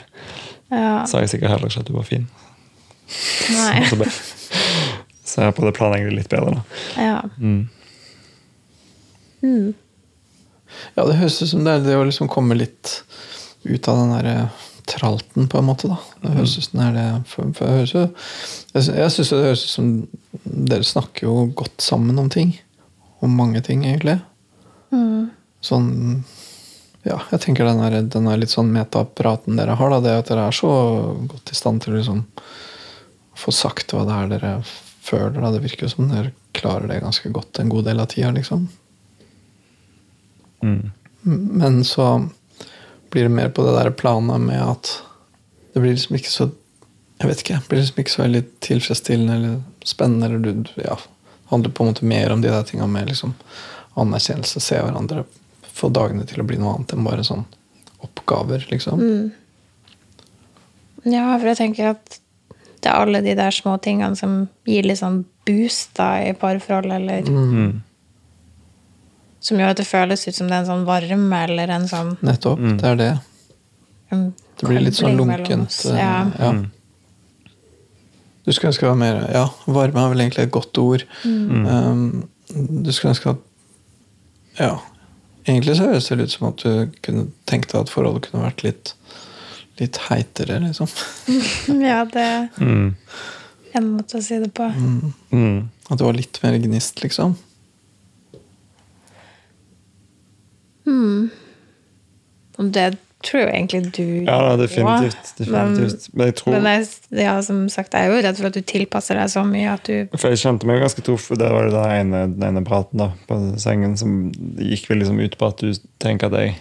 [0.72, 2.30] Ja, har jeg sikkert heller ikke at du var fin.
[3.52, 3.82] nei.
[3.90, 4.08] Så, ble,
[5.28, 6.64] så jeg prøvde å planlegge det litt bedre, da.
[7.02, 7.18] Ja.
[10.96, 13.02] Ja, det høres ut som det er det å liksom komme litt
[13.64, 14.50] ut av den derre
[14.90, 15.88] tralten, på en måte.
[15.92, 15.98] da.
[16.24, 18.10] Det høres ut som det er det for, for jeg
[18.74, 19.92] Jeg, jeg syns det høres ut som
[20.44, 22.56] dere snakker jo godt sammen om ting.
[23.22, 24.20] Om mange ting, egentlig.
[25.62, 26.24] Sånn
[27.02, 30.28] Ja, jeg tenker den, der, den der litt sånn metapraten dere har, da, det at
[30.30, 30.70] dere er så
[31.30, 32.20] godt i stand til å liksom
[33.42, 34.52] få sagt hva det er dere
[35.02, 35.40] føler.
[35.40, 35.50] Da.
[35.56, 38.68] Det virker jo som dere klarer det ganske godt en god del av tida, liksom.
[41.24, 42.08] Men så
[43.12, 44.92] blir det mer på det der planet med at
[45.74, 46.50] det blir liksom ikke så
[47.22, 47.58] Jeg vet ikke.
[47.60, 50.26] Det blir liksom ikke så veldig tilfredsstillende eller spennende.
[50.26, 50.96] Eller du, du- ja,
[51.52, 53.36] handler på en måte mer om de der tinga med liksom
[54.00, 55.26] anerkjennelse, se hverandre,
[55.70, 57.44] få dagene til å bli noe annet enn bare sånn
[58.02, 58.98] oppgaver, liksom.
[61.04, 62.18] ja, for jeg tenker at
[62.82, 66.90] det er alle de der små tingene som gir litt sånn boost da, i parforhold,
[66.98, 67.22] eller
[69.42, 72.12] Som gjør at det føles ut som det er en sånn varme eller en sånn
[72.22, 72.60] Nettopp.
[72.78, 73.12] Det er det.
[74.12, 75.74] Det blir litt sånn lunkent.
[75.90, 76.32] eh, Ja.
[76.40, 76.52] Ja.
[78.46, 81.04] Du skulle ønske det var mer Ja, varme er vel egentlig et godt ord.
[81.26, 84.80] Um, du skulle ønske at Ja.
[85.48, 88.64] Egentlig så høres det ut som at du kunne tenkt deg at forholdet kunne vært
[88.64, 88.94] litt
[89.80, 90.86] litt heitere, liksom.
[91.82, 92.96] Ja, det er Mm.
[93.74, 94.68] en måte å si det på.
[95.32, 95.70] Mm.
[95.90, 97.36] At det var litt mer gnist, liksom.
[102.62, 102.90] Og det
[103.22, 105.34] tror jo egentlig du Ja, da, definitivt.
[105.38, 106.08] definitivt.
[106.14, 106.88] Men jeg tror Men, men jeg,
[107.22, 109.86] ja, som sagt, jeg er jo redd for at du tilpasser deg så mye at
[109.86, 111.40] du For jeg kjente meg ganske truffet.
[111.42, 115.38] Det var det ene, den ene praten da, på sengen som gikk vel liksom ut
[115.38, 115.70] på at du
[116.02, 116.58] tenker at jeg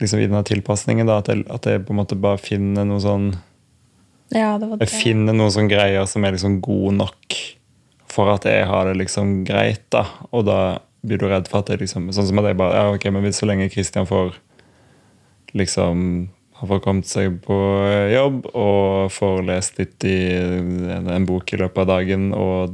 [0.00, 3.00] liksom i denne tilpasningen da, at jeg, at jeg på en måte bare finner noe
[3.00, 3.30] sånn
[4.34, 4.88] Ja, det var det.
[4.88, 7.38] Jeg finner noen sånne greier som er liksom gode nok
[8.16, 9.84] for at jeg har det liksom greit.
[9.92, 12.78] da, Og da blir du redd for at jeg liksom Sånn som at jeg bare
[12.78, 14.38] ja ok, men hvis så lenge Kristian får
[15.56, 17.56] liksom har fått kommet seg på
[18.14, 22.72] jobb og får lest litt i en, en bok i løpet av dagen og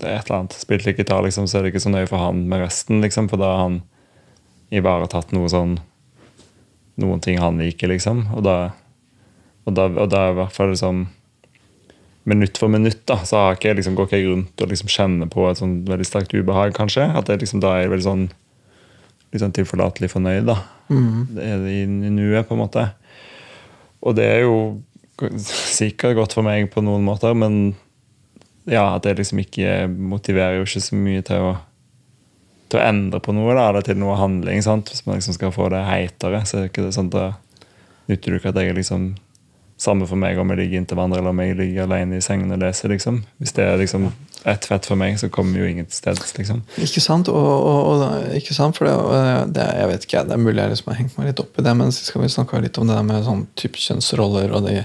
[0.00, 2.08] det er et eller annet spilt litt gitar, liksom, så er det ikke så nøye
[2.08, 3.80] for han med resten, liksom, for da har han
[4.72, 5.78] ivaretatt noe sånn
[7.00, 8.26] noen ting han liker, liksom.
[8.36, 8.56] Og da,
[9.68, 11.06] og da, og da er i hvert fall liksom
[12.28, 15.30] Minutt for minutt da, så har ikke liksom, går ikke jeg rundt og liksom kjenner
[15.32, 17.06] på et sånn veldig sterkt ubehag, kanskje.
[17.16, 18.26] At jeg liksom, da er jeg veldig sånn
[19.30, 20.48] litt sånn tilforlatelig fornøyd.
[20.50, 20.58] da.
[21.32, 22.86] Det er det i, i nuet, på en måte.
[24.04, 24.56] Og det er jo
[25.40, 27.74] sikkert godt for meg på noen måter, men
[28.68, 31.50] ja, at det liksom ikke motiverer jo ikke så mye til å
[32.70, 34.60] til å endre på noe, da, eller til noe handling.
[34.62, 34.90] sant?
[34.92, 37.32] Hvis man liksom skal få det heitere, så er det ikke det sånn da
[38.10, 39.08] nytter du ikke at jeg er liksom
[39.80, 42.52] samme for meg om jeg ligger inntil hverandre eller om jeg ligger alene i sengen
[42.52, 42.92] og leser.
[42.92, 43.22] liksom.
[43.40, 44.10] Hvis det er liksom
[44.48, 46.34] ett fett for meg, så kommer vi jo ingen steds.
[46.36, 46.62] liksom.
[46.80, 47.28] Ikke sant?
[47.32, 48.76] Og, og, og ikke sant?
[48.76, 51.30] For det, og det, jeg vet ikke, det er mulig jeg liksom har hengt meg
[51.30, 53.44] litt opp i det, men sist skal vi snakka litt om det der med sånn
[53.60, 54.78] type kjønnsroller og de,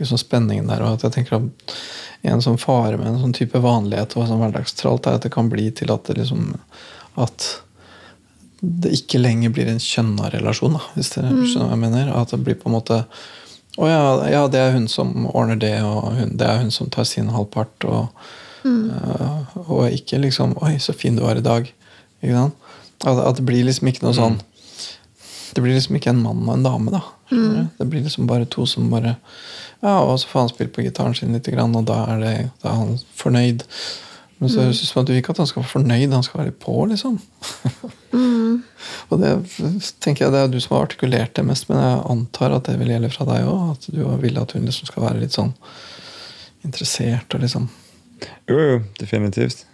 [0.00, 0.84] liksom spenningen der.
[0.84, 1.80] og at jeg tenker at
[2.26, 5.46] En sånn fare med en sånn type vanlighet og sånn hverdagstralt er at det kan
[5.48, 6.48] bli til at det liksom
[7.22, 7.46] at
[8.58, 12.10] det ikke lenger blir en kjønna relasjon, da, hvis dere skjønner hva jeg mener.
[12.10, 13.04] At det blir på en måte
[13.78, 16.90] Å ja, ja, det er hun som ordner det, og hun, det er hun som
[16.90, 17.84] tar sin halvpart.
[17.86, 18.08] og
[18.68, 21.72] Eh, og ikke liksom 'Oi, så fin du var i dag'.
[23.04, 24.40] At, at det blir liksom ikke noe sånn
[25.54, 27.00] Det blir liksom ikke en mann og en dame, da.
[27.30, 27.68] Mm.
[27.78, 29.16] Det blir liksom bare to som bare
[29.80, 32.50] Ja, og så får han spilt på gitaren sin litt, grann, og da er, det,
[32.62, 33.62] da er han fornøyd.
[34.38, 36.12] Men så høres det ut som at du vil ikke at han skal være fornøyd,
[36.14, 37.16] han skal være på, liksom.
[39.10, 39.32] og det
[39.98, 42.76] tenker jeg det er du som har artikulert det mest, men jeg antar at det
[42.78, 43.64] vil gjelde fra deg òg.
[43.74, 45.50] At du vil at hun liksom skal være litt sånn
[46.66, 47.66] interessert og liksom
[48.50, 49.66] Jo, jo, definitivt.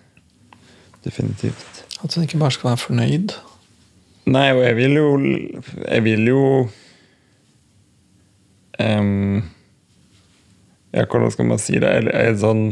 [1.05, 1.85] Definitivt.
[2.01, 3.37] At hun ikke bare skal være fornøyd.
[4.33, 6.43] Nei, og jeg vil jo Jeg vil jo
[8.81, 9.45] um,
[10.95, 11.91] Ja, hvordan skal man si det?
[11.99, 12.67] Jeg, jeg er sånn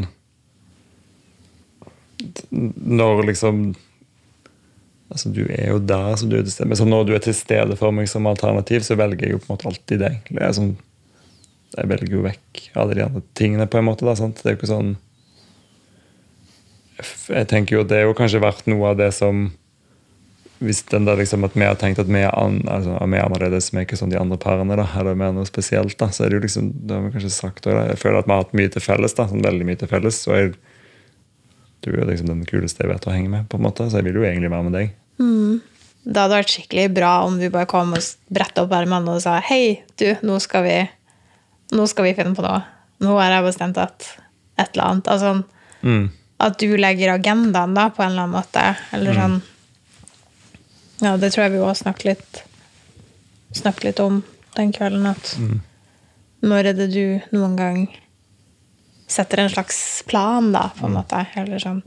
[2.51, 3.73] Når liksom
[5.13, 6.69] Altså, du er jo der, som du er til stede.
[6.71, 9.45] Men når du er til stede for meg som alternativ, så velger jeg jo på
[9.45, 10.01] en måte alltid.
[10.01, 10.71] Det er sånn,
[11.75, 14.07] jeg velger jo vekk alle de andre tingene, på en måte.
[14.07, 14.15] Da?
[14.17, 14.95] Det er jo ikke sånn
[17.29, 19.51] Jeg tenker jo at det er jo kanskje vært noe av det som
[20.63, 23.25] hvis den der liksom at vi har tenkt at vi er, an, altså, vi er
[23.25, 26.07] annerledes, vi er ikke som de andre parene, da, eller vi er noe spesielt, da,
[26.13, 27.81] så er det jo liksom det har vi kanskje sagt også.
[27.89, 30.21] Jeg føler at vi har hatt mye til felles, da, sånn veldig mye til felles.
[30.29, 30.53] Og jeg,
[31.83, 34.07] du er liksom den kuleste jeg vet å henge med, på en måte, så jeg
[34.09, 34.91] vil jo egentlig være med deg.
[36.03, 39.37] Det hadde vært skikkelig bra om du bare kom og bretta opp ermene og sa
[39.47, 40.77] hei, du, nå skal vi
[41.73, 42.59] nå skal vi finne på noe.
[43.03, 44.09] Nå har jeg bestemt at
[44.59, 45.07] et eller annet.
[45.09, 45.43] Altså,
[45.83, 46.09] Mm.
[46.39, 48.61] at du legger agendaen da, på en eller annen måte.
[48.95, 49.41] Eller sånn
[51.03, 52.43] Ja, det tror jeg vi òg snakket litt
[53.57, 54.21] snakket litt om
[54.55, 55.05] den kvelden.
[55.09, 55.33] At
[56.43, 57.81] når er det du noen gang
[59.13, 59.77] setter en slags
[60.09, 61.21] plan, da, på en måte?
[61.39, 61.81] Eller sånn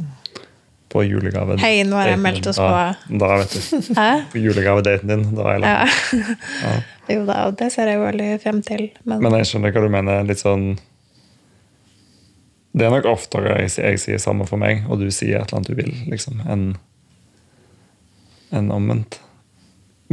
[0.93, 1.59] På julegaven.
[1.61, 3.79] Hei, nå har jeg meldt oss da, Da, vet du.
[4.01, 4.11] Hæ?
[4.33, 5.25] På julegavedaten din.
[5.37, 6.29] Da er jeg Ja.
[6.67, 6.77] Ja.
[7.07, 8.89] Jo da, og det ser jeg jo veldig frem til.
[9.07, 10.25] Men, Men jeg skjønner hva du mener.
[10.27, 10.65] Litt sånn
[12.75, 15.61] Det er nok oftere jeg, jeg sier samme for meg, og du sier et eller
[15.61, 16.65] annet du vil, liksom, enn
[18.57, 19.21] en omvendt.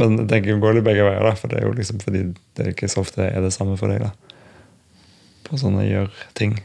[0.00, 2.22] Men det går litt begge veier, da, for det er jo liksom fordi
[2.56, 4.02] det er ikke så ofte er det samme for deg.
[4.06, 4.10] da
[5.46, 6.56] På sånne gjør-ting.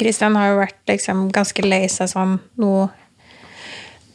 [0.00, 2.74] Kristian har jo vært liksom ganske lei seg sånn nå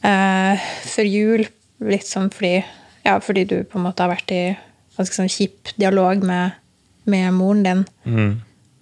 [0.05, 1.45] eh, før jul.
[1.85, 2.57] Litt sånn fordi
[3.05, 4.55] Ja, fordi du på en måte har vært i
[4.95, 6.55] ganske sånn kjip dialog med,
[7.05, 7.83] med moren din.
[8.07, 8.31] Mm.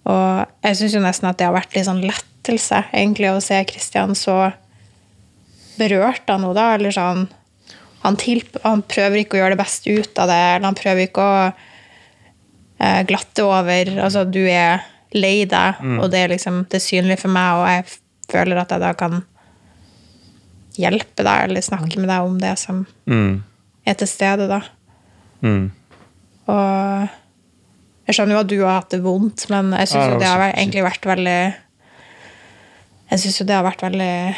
[0.08, 3.58] Og jeg syns jo nesten at det har vært litt sånn lettelse, egentlig, å se
[3.68, 4.38] Kristian så
[5.76, 6.70] berørt av noe, da.
[6.78, 7.26] Eller sånn
[8.04, 11.08] han, tilp han prøver ikke å gjøre det beste ut av det, eller han prøver
[11.08, 11.36] ikke å
[12.78, 13.90] glatte over.
[14.02, 14.80] Altså, du er
[15.14, 17.84] lei deg, og det er liksom det er synlig for meg, og jeg
[18.32, 19.20] føler at jeg da kan
[20.74, 23.42] hjelpe deg eller snakke med deg om det som Mm.
[23.86, 24.60] er til stede, da.
[25.42, 25.70] Mm.
[26.48, 27.08] Og
[28.08, 30.38] jeg skjønner jo at du har hatt det vondt, men jeg syns jo det har
[30.40, 31.54] vært- egentlig vært veldig
[33.10, 34.34] Jeg syns jo det har vært veldig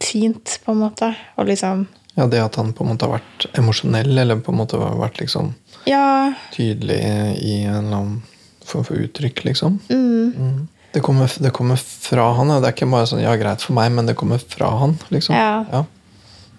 [0.00, 1.14] fint, på en måte.
[1.36, 1.86] Og liksom
[2.16, 4.94] Ja, det at han på en måte har vært emosjonell, eller på en måte har
[4.96, 6.32] vært liksom Ja.
[6.54, 7.00] tydelig
[7.40, 8.22] i en eller annen
[8.64, 9.78] form for uttrykk, liksom.
[9.90, 10.32] Mm.
[10.36, 10.68] Mm.
[10.92, 12.48] Det, kommer, det kommer fra han.
[12.48, 15.34] Det er ikke bare sånn 'ja, greit for meg', men det kommer fra han, liksom.
[15.36, 15.84] Ja.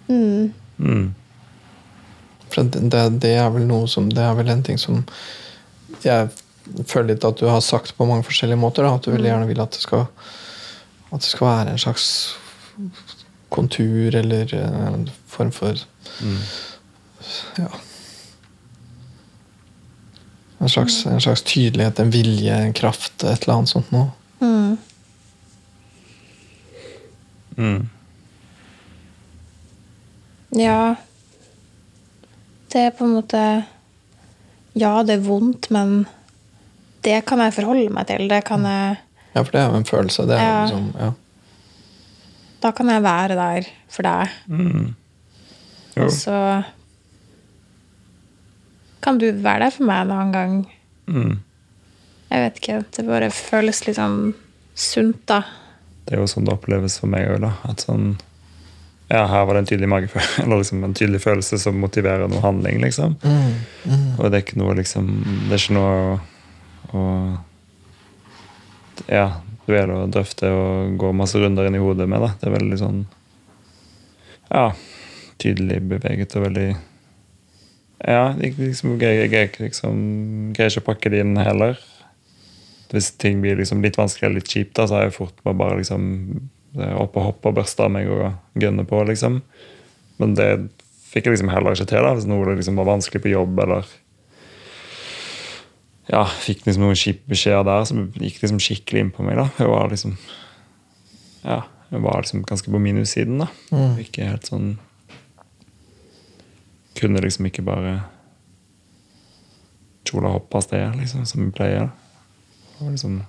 [0.09, 0.53] Mm.
[0.77, 1.15] Mm.
[2.49, 5.05] For det, det, det er vel noe som Det er vel en ting som
[6.03, 6.29] jeg
[6.85, 8.83] føler litt at du har sagt på mange forskjellige måter.
[8.85, 10.05] Da, at du veldig gjerne vil at det skal
[11.11, 12.07] At det skal være en slags
[13.49, 15.79] kontur eller en form for
[17.57, 17.69] Ja.
[20.61, 24.11] En slags, en slags tydelighet, en vilje, en kraft, et eller annet sånt noe.
[24.39, 24.77] Mm.
[27.57, 27.89] Mm.
[30.55, 30.95] Ja.
[32.71, 33.41] Det er på en måte
[34.75, 36.01] Ja, det er vondt, men
[37.05, 38.25] det kan jeg forholde meg til.
[38.31, 38.97] Det kan jeg
[39.35, 40.25] Ja, for det er jo en følelse.
[40.27, 40.63] Det er Ja.
[40.65, 41.11] liksom, ja.
[42.63, 44.29] Da kan jeg være der for deg.
[44.47, 44.95] Mm.
[45.97, 46.03] Jo.
[46.03, 46.63] Og så
[49.05, 50.55] kan du være der for meg en annen gang.
[51.07, 51.35] Mm.
[52.31, 52.77] Jeg vet ikke.
[52.97, 54.33] Det bare føles litt sånn
[54.75, 55.43] sunt, da.
[56.05, 57.53] Det er jo sånn det oppleves for meg òg, da.
[57.69, 58.15] At sånn
[59.05, 62.41] Ja, her var det en tydelig magefølelse, eller liksom en tydelig følelse som motiverer noe
[62.41, 63.15] handling, liksom.
[63.21, 65.11] Mm, Og det er ikke noe liksom
[65.45, 66.17] Det er ikke noe å,
[66.97, 67.03] å
[69.11, 69.27] Ja,
[69.67, 72.33] dvele og drøfte og gå masse runder inn i hodet med, da.
[72.41, 72.99] Det er veldig sånn
[74.49, 74.67] Ja,
[75.41, 76.67] tydelig beveget og veldig
[78.03, 79.99] Ja, jeg liksom, greier, jeg liksom,
[80.55, 81.79] greier ikke å pakke det inn heller.
[82.91, 85.57] Hvis ting blir liksom litt vanskelig eller litt kjipt, da, så er jeg fort med
[85.59, 86.05] bare liksom
[86.75, 89.39] opp og hoppe og børste av meg og gunne på, liksom.
[90.19, 90.49] Men det
[91.11, 93.87] fikk jeg liksom heller ikke til, da, hvis noe liksom var vanskelig på jobb, eller
[96.11, 99.39] ja, fikk liksom noen kjipe beskjeder der som gikk liksom skikkelig inn på meg.
[99.39, 99.47] da.
[99.57, 100.17] Jeg var liksom
[101.45, 103.41] ja, jeg var liksom ganske på minussiden.
[103.41, 103.47] da.
[103.71, 103.95] Mm.
[104.03, 104.75] Ikke helt sånn
[106.95, 107.97] Kunne liksom ikke bare
[110.05, 111.89] kjola hoppe av sted, liksom, som vi pleier.
[112.77, 113.21] Det var liksom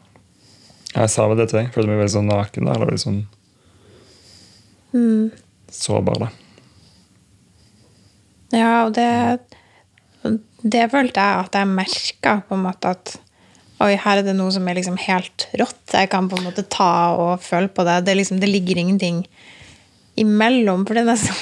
[0.96, 1.72] Jeg sa vel det til deg.
[1.74, 2.64] Følte meg veldig sånn naken.
[2.64, 2.74] der.
[2.74, 3.26] eller veldig sånn
[4.94, 5.30] Mm.
[5.70, 6.18] sårbar.
[6.18, 6.28] da.
[8.52, 9.40] Ja, og det
[10.66, 13.16] Det følte jeg at jeg merka, på en måte at
[13.78, 15.92] Oi, her er det noe som er liksom helt rått.
[15.92, 18.06] Jeg kan på en måte ta og føle på det.
[18.06, 19.26] Det, liksom, det ligger ingenting
[20.16, 20.86] imellom.
[20.86, 21.36] For det er nesten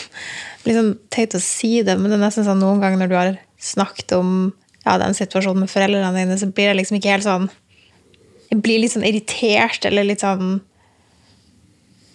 [0.65, 3.17] litt sånn teit å si det, men det er nesten sånn noen ganger når du
[3.19, 4.31] har snakket om
[4.85, 7.51] ja, den situasjonen med foreldrene dine, så blir det liksom ikke helt sånn
[8.51, 10.61] Jeg blir litt sånn irritert, eller litt sånn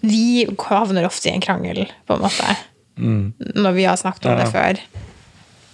[0.05, 2.55] Vi havner ofte i en krangel, på en måte
[2.99, 3.31] Mm.
[3.55, 4.43] når vi har snakket om Ja.
[4.43, 4.79] det før.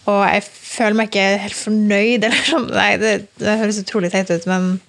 [0.05, 2.67] Og jeg føler meg ikke helt fornøyd, eller sånn.
[2.69, 4.79] Nei, det, det høres utrolig teit ut, men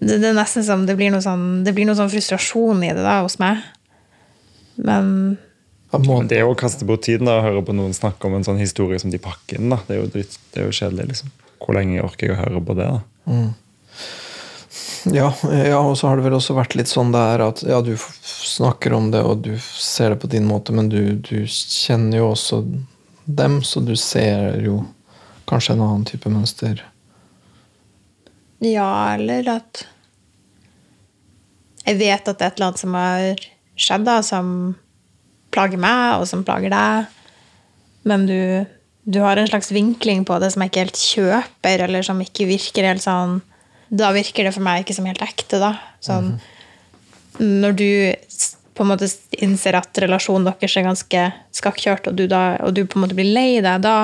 [0.00, 2.94] det, det er nesten som det blir noe sånn Det blir noe sånn frustrasjon i
[2.96, 3.60] det da, hos meg.
[4.80, 5.36] Men
[5.90, 8.36] Men det er jo å kaste bort tiden da, å høre på noen snakke om
[8.38, 9.72] en sånn historie som de pakker inn.
[9.72, 9.80] da.
[9.88, 11.32] Det er jo, dritt, det er jo kjedelig, liksom.
[11.60, 12.86] Hvor lenge orker jeg å høre på det?
[12.86, 13.40] da?
[15.10, 17.80] Ja, ja, og så har det vel også vært litt sånn det er at ja,
[17.82, 22.20] du snakker om det, og du ser det på din måte, men du, du kjenner
[22.20, 22.60] jo også
[23.24, 24.82] dem, så du ser jo
[25.50, 26.84] kanskje en annen type mønster.
[28.60, 29.86] ja, eller at
[31.86, 33.44] Jeg vet at det er et eller annet som har
[33.80, 34.52] skjedd, da, som
[35.54, 37.08] plager meg, og som plager deg.
[38.08, 38.66] Men du,
[39.04, 42.46] du har en slags vinkling på det som jeg ikke helt kjøper, eller som ikke
[42.48, 43.40] virker helt sånn
[43.90, 45.72] Da virker det for meg ikke som helt ekte, da.
[46.00, 46.36] Sånn,
[47.40, 47.90] Når du
[48.78, 49.08] på en måte
[49.42, 51.24] innser at relasjonen deres er ganske
[51.58, 53.96] skakkjørt, og du, da, og du på en måte blir lei deg, da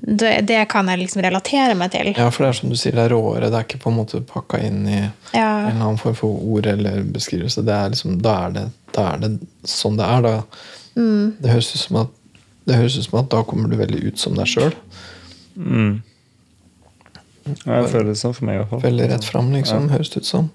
[0.00, 2.12] det, det kan jeg liksom relatere meg til.
[2.16, 3.50] Ja, for det er som du sier, det er råere.
[3.52, 4.98] Det er ikke på en måte pakka inn i
[5.36, 5.68] Ja.
[5.68, 7.64] en eller annen form for ord eller beskrivelse.
[7.66, 8.64] Det er liksom, da, er det,
[8.96, 9.30] da er det
[9.68, 10.26] sånn det er.
[10.26, 10.34] Da.
[10.94, 12.14] Det, høres ut som at,
[12.68, 14.72] det høres ut som at da kommer du veldig ut som deg sjøl.
[15.56, 16.00] Mm.
[17.64, 18.82] Ja, jeg føler det sånn for meg i hvert fall.
[18.84, 20.50] Veldig rett fram, liksom, høres det ut som.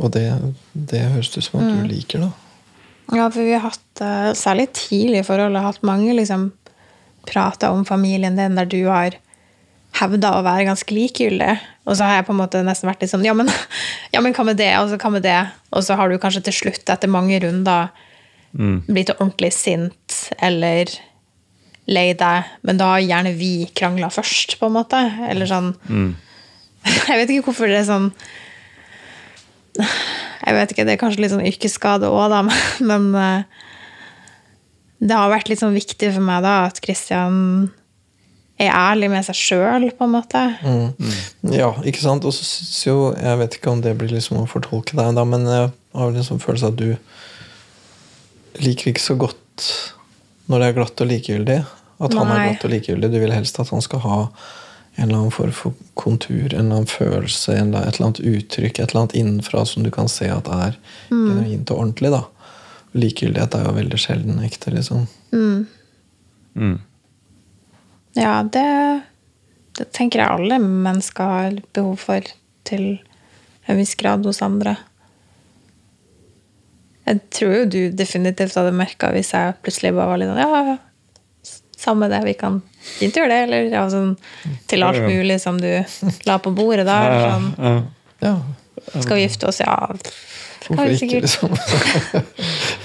[0.00, 0.28] Og det,
[0.72, 2.30] det høres ut som at du liker, da.
[3.10, 6.52] Ja, for vi har hatt, eh, særlig tidlig i forholdet, hatt mange liksom
[7.26, 9.16] prata om familien din der du har
[10.00, 11.54] hevda å være ganske likegyldig.
[11.86, 13.48] Og så har jeg på en måte nesten vært litt sånn ja men,
[14.14, 14.70] ja, men hva med det?
[14.80, 15.38] Og så hva med det?
[15.76, 17.90] Og så har du kanskje til slutt, etter mange runder,
[18.50, 18.80] Mm.
[18.82, 20.90] blitt ordentlig sint eller
[21.86, 24.98] lei deg, men da har gjerne vi krangla først, på en måte.
[25.30, 25.68] Eller sånn
[27.06, 28.08] Jeg vet ikke hvorfor det er sånn
[29.78, 32.40] Jeg vet ikke, det er kanskje litt sånn yrkesskade òg, da,
[32.90, 33.42] men eh,
[35.00, 37.70] det har vært litt sånn viktig for meg da at Kristian
[38.66, 40.40] er ærlig med seg sjøl, på en måte.
[41.54, 42.24] Ja, ikke sant?
[42.28, 45.24] Og så syns jo Jeg vet ikke om det blir liksom å fortolke deg, da,
[45.24, 46.96] men jeg har liksom følelse av at du
[48.60, 49.66] liker ikke så godt
[50.50, 51.60] når det er glatt og likegyldig.
[52.00, 53.10] At han er glatt og likegyldig.
[53.12, 54.16] Du vil helst at han skal ha
[54.96, 58.20] en eller annen form for kontur, en eller annen følelse, en, eller- et eller annet
[58.26, 60.76] uttrykk, et eller annet innenfra som du kan se at er
[61.10, 62.10] genuint og ordentlig.
[62.10, 62.24] da.
[62.94, 65.06] Likegyldighet er jo veldig sjelden ekte, liksom.
[66.56, 66.80] Mm.
[68.18, 68.66] Ja, det,
[69.78, 72.26] det tenker jeg alle mennesker har behov for
[72.66, 72.86] til
[73.70, 74.76] en viss grad hos andre.
[77.06, 80.62] Jeg tror jo du definitivt hadde merka hvis jeg plutselig bare var litt sånn Ja,
[80.68, 80.76] ja,
[81.80, 82.60] samme det, vi kan
[82.98, 84.12] fint gjøre det, eller ja, sånn
[84.68, 85.70] til alt mulig som du
[86.28, 86.98] la på bordet da.
[87.24, 87.86] Sånn.
[88.20, 88.34] Ja,
[88.98, 89.62] skal vi gifte oss?
[89.62, 89.78] Ja.
[90.66, 91.56] Hvorfor ikke, liksom?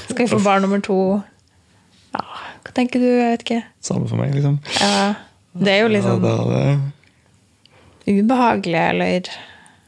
[0.08, 1.00] skal vi få barn nummer to?
[2.66, 3.08] Hva tenker du?
[3.08, 3.62] Jeg vet ikke.
[3.86, 4.56] Samme for meg, liksom.
[4.82, 5.14] Ja,
[5.56, 6.78] det er jo liksom Ja, sånn det er
[8.10, 8.16] det.
[8.26, 9.30] ubehagelig, eller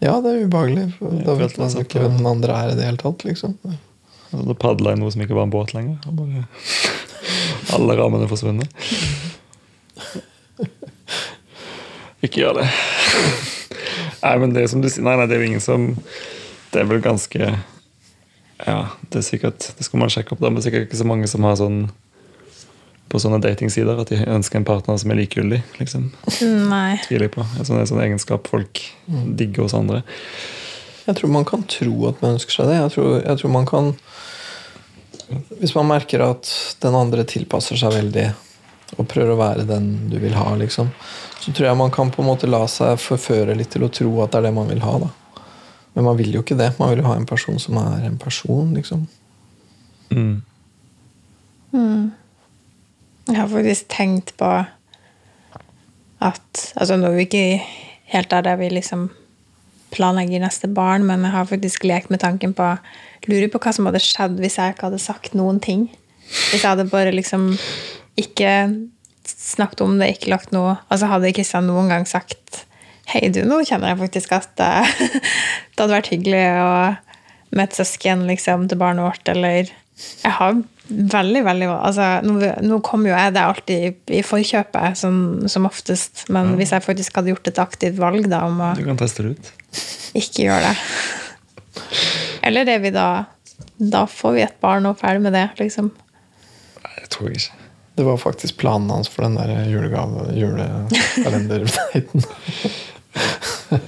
[0.06, 0.86] Ja, det er ubehagelig.
[1.26, 3.26] Da vet man ikke hvem den andre er i det hele tatt.
[3.26, 3.58] liksom.
[4.32, 5.98] Da padla jeg noe som ikke var en båt lenger.
[6.08, 6.46] Og bare
[7.76, 8.70] Alle rammene forsvunnet.
[12.26, 12.68] Ikke gjør det.
[14.24, 15.82] Nei, men det er som du sier, nei, nei, det er jo ingen som
[16.74, 17.42] Det er vel ganske
[18.66, 18.78] Ja,
[19.14, 21.46] det er sikkert Det skal man sjekke opp, da, men sikkert ikke så mange som
[21.48, 21.78] har sånn
[23.08, 25.62] på sånne datingsider at de ønsker en partner som er likegyldig.
[25.80, 26.10] liksom.
[26.72, 26.98] Nei.
[27.06, 27.46] Tviler jeg på.
[27.58, 30.04] En sånn, en sånn egenskap folk digger hos andre.
[31.08, 32.82] Jeg tror man kan tro at man ønsker seg det.
[32.82, 33.94] Jeg tror, jeg tror man kan
[35.60, 36.50] Hvis man merker at
[36.80, 38.30] den andre tilpasser seg veldig
[38.96, 40.88] og prøver å være den du vil ha, liksom,
[41.44, 44.14] så tror jeg man kan på en måte la seg forføre litt til å tro
[44.24, 44.94] at det er det man vil ha.
[45.04, 45.42] da.
[45.98, 46.70] Men man vil jo ikke det.
[46.80, 49.04] Man vil jo ha en person som er en person, liksom.
[50.14, 50.38] Mm.
[53.28, 54.50] Jeg har faktisk tenkt på
[56.18, 57.62] at Altså, nå er vi ikke
[58.14, 59.10] helt der vi liksom
[59.92, 62.76] planlegger neste barn, men jeg har faktisk lekt med tanken på
[63.28, 65.88] Lurer på hva som hadde skjedd hvis jeg ikke hadde sagt noen ting.
[66.52, 67.50] Hvis jeg hadde bare liksom
[68.20, 68.52] ikke
[69.28, 72.64] snakket om det, ikke lagt noe Altså hadde Kristian noen gang sagt
[73.08, 74.72] Hei, du, nå kjenner jeg faktisk at det,
[75.76, 76.72] det hadde vært hyggelig å
[77.56, 79.70] møte søsken liksom, til barnet vårt, eller
[80.24, 85.48] Jeg har veldig, veldig altså, Nå, nå kommer jo jeg det alltid i, forkjøpet, som,
[85.50, 88.84] som oftest, men hvis jeg faktisk hadde gjort et aktivt valg da, om å Du
[88.88, 89.52] kan teste det ut.
[90.18, 90.76] ikke gjøre det
[92.48, 93.08] Eller er vi da
[93.78, 95.92] Da får vi et barn og ferdig med det, liksom.
[96.84, 97.64] Nei, det tror jeg ikke.
[97.98, 102.22] Det var faktisk planen hans for den der julegave, julekalenderdaten.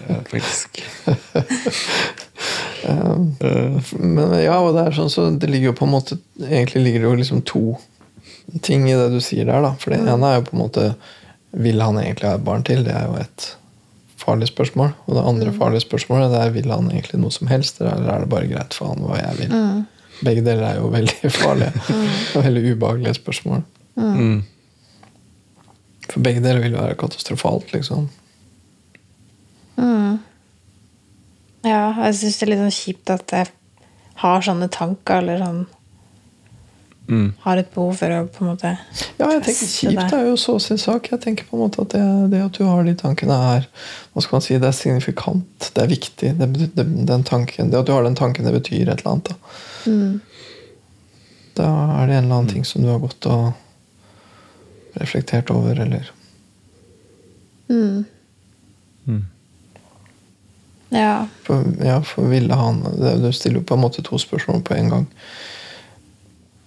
[0.09, 0.79] Ja, faktisk.
[3.99, 7.03] Men ja, og det er sånn så det ligger jo på en måte Egentlig ligger
[7.03, 7.63] det jo liksom to
[8.65, 9.61] ting i det du sier der.
[9.65, 10.85] da For det ene er jo på en måte
[11.51, 12.85] Vil han egentlig ha et barn til?
[12.87, 13.49] Det er jo et
[14.19, 14.91] farlig spørsmål.
[15.07, 18.23] Og det andre farlige spørsmålet det er vil han egentlig noe som helst, eller er
[18.25, 19.55] det bare greit for han hva jeg vil?
[20.27, 21.71] Begge deler er jo veldig farlige
[22.35, 23.63] og veldig ubehagelige spørsmål.
[23.95, 24.41] Mm.
[26.09, 28.09] For begge deler vil jo være katastrofalt, liksom.
[31.69, 33.51] Ja, jeg syns det er litt sånn kjipt at jeg
[34.23, 35.67] har sånne tanker, eller sånn
[37.09, 37.31] Mm.
[37.41, 38.69] Har et behov for å på en måte
[39.17, 41.07] Ja, jeg tenker Kjipt er jo så sin sak.
[41.09, 43.65] Jeg tenker på en måte at det, det at du har de tankene, er
[44.13, 45.71] hva skal man si, det er signifikant.
[45.73, 46.29] Det er viktig.
[46.37, 49.33] Det, det, den tanken, det at du har den tanken, det betyr et eller annet.
[51.57, 55.81] Da, da er det en eller annen ting som du har gått og reflektert over,
[55.81, 56.13] eller
[59.09, 59.25] Mm.
[60.89, 61.27] Ja.
[61.45, 64.89] For, ja, for ville han Du stiller jo på en måte to spørsmål på en
[64.89, 65.07] gang.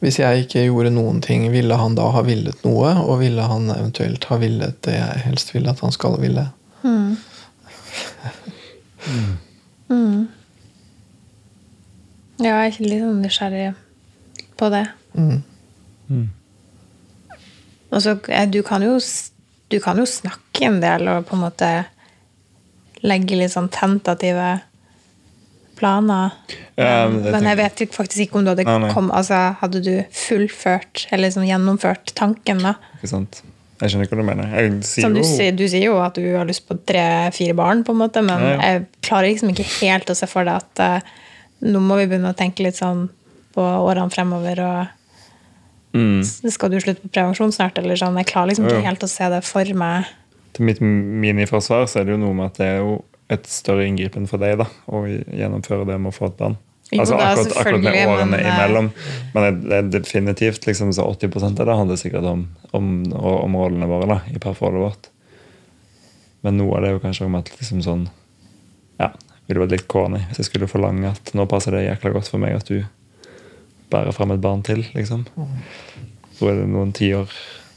[0.03, 2.91] Hvis jeg ikke gjorde noen ting, ville han da ha villet noe?
[3.05, 6.49] Og ville han eventuelt ha villet det jeg helst vil at han skal ville?
[12.43, 13.67] Ja, jeg er litt sånn nysgjerrig
[14.59, 14.87] på det.
[15.15, 15.43] Mm.
[17.93, 18.97] Og så, eh, du kan, jo,
[19.71, 21.69] du kan jo snakke en del og på en måte
[23.07, 24.61] legge litt sånn tentative
[25.79, 26.35] planer.
[26.79, 28.91] Ja, men men, jeg vet jo faktisk ikke om du hadde Nei, nei.
[28.95, 32.77] kom, altså, Hadde du fullført, eller liksom gjennomført tanken, da?
[33.01, 33.43] Ikke sant?
[33.83, 34.53] Jeg skjønner ikke hva du mener.
[34.87, 37.97] Sier Som du, sier, du sier jo at du har lyst på tre-fire barn, på
[37.97, 38.71] en måte, men Ja, ja.
[38.71, 41.13] jeg klarer liksom ikke helt å se for deg at uh,
[41.67, 43.09] nå må vi begynne å tenke litt sånn
[43.53, 44.99] på årene fremover og
[45.93, 46.23] Mm.
[46.25, 47.77] Skal du slutte på prevensjon snart?
[47.77, 48.17] Eller sånn.
[48.17, 50.09] Jeg klarer liksom ikke helt å se det for meg.
[50.53, 52.99] Til mitt miniforsvar så er det jo noe med at det er jo
[53.33, 56.59] et større inngripen for deg da, å gjennomføre det med å få et barn.
[56.93, 58.91] Altså akkurat, akkurat med årene men, eh, imellom.
[59.33, 63.57] Men det det er definitivt liksom, så 80 av det handler sikkert om, om, om
[63.57, 65.09] rollene våre da, i parforholdet vårt.
[66.45, 68.09] Men noe av det er jo kanskje om at liksom sånn
[69.01, 69.13] Ja,
[69.47, 72.43] ville vært litt corny hvis jeg skulle forlange at nå passer det jækla godt for
[72.43, 72.83] meg at du
[73.93, 75.25] bærer fram et barn til, liksom.
[76.37, 77.33] Så er det noen tiår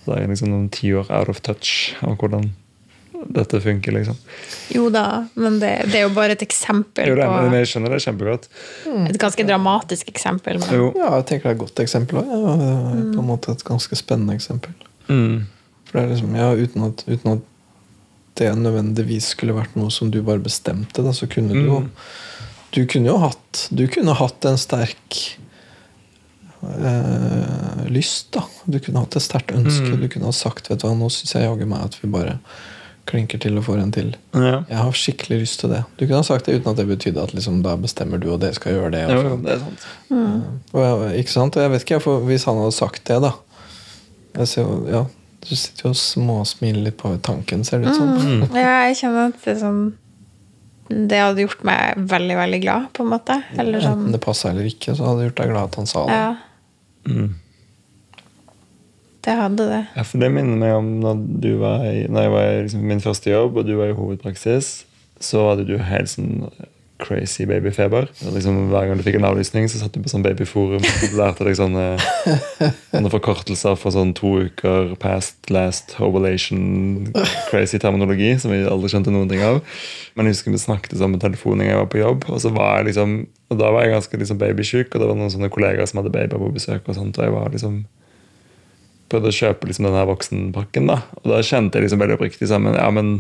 [0.06, 2.52] liksom noen tiår out of touch av hvordan
[3.36, 4.18] dette funker, liksom.
[4.74, 5.06] Jo da,
[5.40, 8.48] men det, det er jo bare et eksempel Jo, det, men jeg skjønner det kjempegodt.
[9.10, 10.60] Et ganske dramatisk eksempel.
[10.62, 10.92] Men, Jo.
[11.00, 12.30] Ja, jeg tenker det er et godt eksempel òg.
[12.32, 12.56] Ja,
[12.94, 14.76] det på en måte et ganske spennende eksempel.
[15.10, 15.46] Mm.
[15.88, 17.52] For det er liksom, ja, uten at, uten at
[18.36, 21.92] det nødvendigvis skulle vært noe som du bare bestemte, da, så kunne du jo Mm.
[22.76, 25.38] Du kunne jo hatt Du kunne hatt en sterk
[26.66, 28.44] øh, lyst, da.
[28.66, 29.94] Du kunne hatt et sterkt ønske.
[29.94, 30.02] Mm.
[30.02, 32.38] Du kunne ha sagt vet du hva, nå syns jeg jaggu meg at vi bare
[33.06, 34.08] klinker til og får en til.
[34.34, 34.64] Ja.
[34.70, 35.84] Jeg har skikkelig lyst til det.
[36.00, 38.40] Du kunne ha sagt det uten at det betydde at liksom, da bestemmer du, og
[38.42, 39.04] dere skal gjøre det.
[39.06, 39.44] Og Jo, sånn.
[39.46, 39.86] det er sant.
[40.74, 41.56] Og jeg, ikke sant?
[41.60, 43.32] Og jeg vet ikke, for Hvis han hadde sagt det, da
[44.36, 45.04] jeg ser ja,
[45.46, 48.10] Du sitter jo og småsmiler litt på tanken, ser det ut som.
[48.18, 48.50] Mm.
[48.58, 49.80] ja, jeg kjenner at det sånn
[50.90, 53.38] Det hadde gjort meg veldig, veldig glad, på en måte.
[53.58, 55.86] Eller sånn Enten det passa eller ikke, så hadde det gjort deg glad at han
[55.94, 56.20] sa det.
[56.26, 56.36] Ja,
[57.06, 57.36] Mm.
[59.26, 59.82] Det hadde det.
[59.96, 62.86] Ja, for det minner meg om når, du var i, når jeg var i liksom,
[62.92, 64.78] min første jobb, og du var i hovedpraksis.
[65.24, 66.46] Så hadde du helt sånn
[67.02, 68.08] crazy babyfeber.
[68.32, 71.48] Liksom, hver gang du fikk en avlysning, så satt du på sånn babyforum og lærte
[71.48, 71.84] deg sånne,
[72.94, 77.10] sånne forkortelser for sånn to uker past, last, ovulation,
[77.50, 79.60] crazy terminologi som vi aldri skjønte noen ting av.
[80.16, 82.80] Men jeg husker vi snakket sammen på telefonen jeg var på jobb, og så var
[82.80, 85.86] jeg liksom og da var jeg ganske liksom babysjuk, og det var noen sånne kollegaer
[85.86, 86.88] som hadde babyer på besøk.
[86.90, 87.84] og sånt, og jeg var liksom
[89.16, 90.92] prøvde å kjøpe liksom denne voksenpakken.
[90.92, 92.76] da, Og da kjente jeg liksom veldig oppriktig sammen.
[92.78, 93.16] Ja, men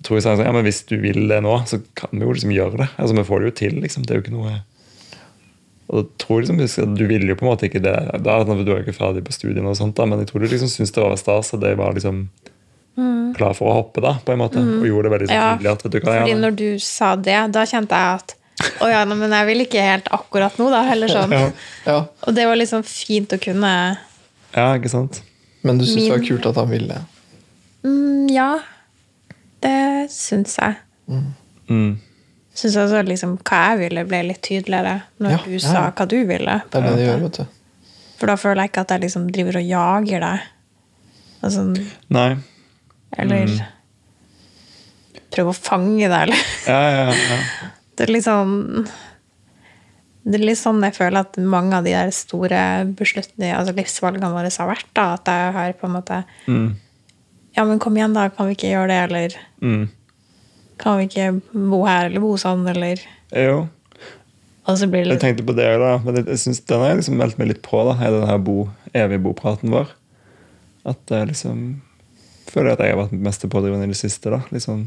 [0.00, 2.24] jeg tror jeg sa sånn, ja, men hvis du vil det nå, så kan vi
[2.24, 2.90] jo liksom gjøre det.
[2.96, 4.04] Altså, Vi får det jo til, liksom.
[4.06, 4.58] Det er jo ikke noe
[5.90, 7.96] Og da tror jeg liksom, Du ville jo på en måte ikke det.
[8.22, 10.44] Da, for Du er jo ikke ferdig på studiene, og sånt da, men jeg tror
[10.44, 12.28] du liksom syntes det var stas, at det var liksom
[13.36, 14.60] klar for å hoppe, da, på en måte.
[14.60, 17.38] Og gjorde det veldig så tydelig at vet du hva, Fordi når du sa det,
[17.54, 18.36] da kjente jeg at
[18.84, 20.82] å ja, men jeg vil ikke helt akkurat nå, da.
[20.88, 21.32] Heller sånn.
[21.32, 21.46] ja,
[21.86, 23.72] Ja, Og det var liksom fint å kunne
[24.56, 25.22] ja, ikke sant?
[25.62, 27.00] Men du syns det var kult at han ville?
[27.84, 28.50] mm, Ja,
[29.62, 30.76] det syns jeg.
[31.68, 31.98] Mm.
[32.54, 36.06] Syns også liksom hva jeg ville, ble litt tydeligere når Ja, du ja, sa hva
[36.08, 36.56] du ville.
[36.70, 37.44] Det er det de gjør, vet du.
[38.20, 40.48] For da føler jeg ikke at jeg liksom driver og jager deg.
[41.42, 41.62] Altså,
[42.12, 42.30] Nei.
[43.18, 43.60] eller Mm.
[45.30, 47.38] prøver å fange deg, eller Ja, ja, ja.
[47.96, 48.86] Det er litt sånn
[50.24, 52.60] Det er litt sånn jeg føler at mange av de der store
[52.98, 54.90] beslutningene, altså livsvalgene våre har vært.
[54.94, 56.76] da, At jeg har på en måte Mm.
[57.56, 58.28] Ja, men kom igjen, da.
[58.28, 59.10] Kan vi ikke gjøre det?
[59.10, 59.88] Eller Mm.
[60.78, 62.98] kan vi ikke bo her, eller bo sånn, eller
[63.32, 63.68] Jo.
[64.66, 67.48] Det Jeg tenkte på det da, men jeg, synes den har jeg liksom meldt meg
[67.48, 69.88] litt på, da, i den her bo, evige bopraten vår.
[70.86, 71.80] At jeg liksom
[72.46, 74.30] føler at jeg har vært mest pådrivende i det siste.
[74.30, 74.86] da, litt sånn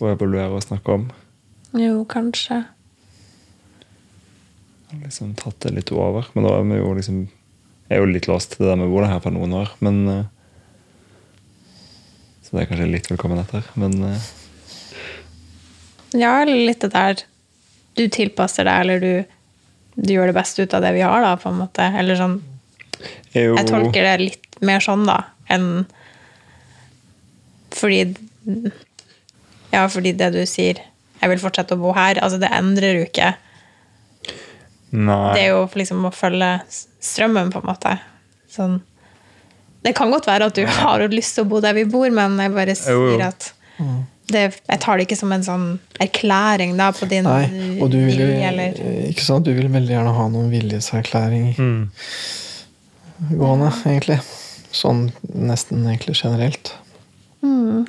[0.00, 1.10] Å evaluere og snakke om.
[1.72, 2.66] Jo, kanskje.
[4.90, 6.28] Liksom tatt det litt over.
[6.34, 7.20] Men da er vi jo liksom
[7.86, 9.70] Jeg er jo litt låst til det der med å bo her for noen år,
[9.84, 10.24] men eh,
[12.42, 14.26] Så det er kanskje litt velkommen etter, men eh,
[16.18, 17.22] Ja, litt det der
[17.98, 19.12] Du tilpasser deg, eller du,
[19.96, 21.86] du gjør det beste ut av det vi har, da, på en måte.
[21.98, 22.40] Eller sånn
[23.34, 25.20] jeg jo Jeg tolker det litt mer sånn, da,
[25.52, 25.86] enn
[27.76, 28.02] Fordi
[29.74, 30.80] Ja, fordi det du sier
[31.20, 32.20] Jeg vil fortsette å bo her.
[32.22, 33.32] Altså, det endrer jo ikke.
[34.96, 35.34] Nei.
[35.36, 36.50] Det er jo liksom å følge
[37.04, 37.96] strømmen, på en måte.
[38.50, 38.78] Sånn
[39.84, 42.38] Det kan godt være at du har lyst til å bo der vi bor, men
[42.40, 43.20] jeg bare sier Jo, jo.
[43.26, 43.52] at
[44.32, 45.66] det, Jeg tar det ikke som en sånn
[46.02, 48.18] erklæring da, på din Nei, og du vil
[49.12, 49.44] ikke sant?
[49.46, 51.90] Du vil veldig gjerne ha noen viljeserklæring Mm.
[53.36, 54.18] gående, egentlig.
[54.76, 56.74] Sånn nesten egentlig generelt.
[57.42, 57.86] Mm.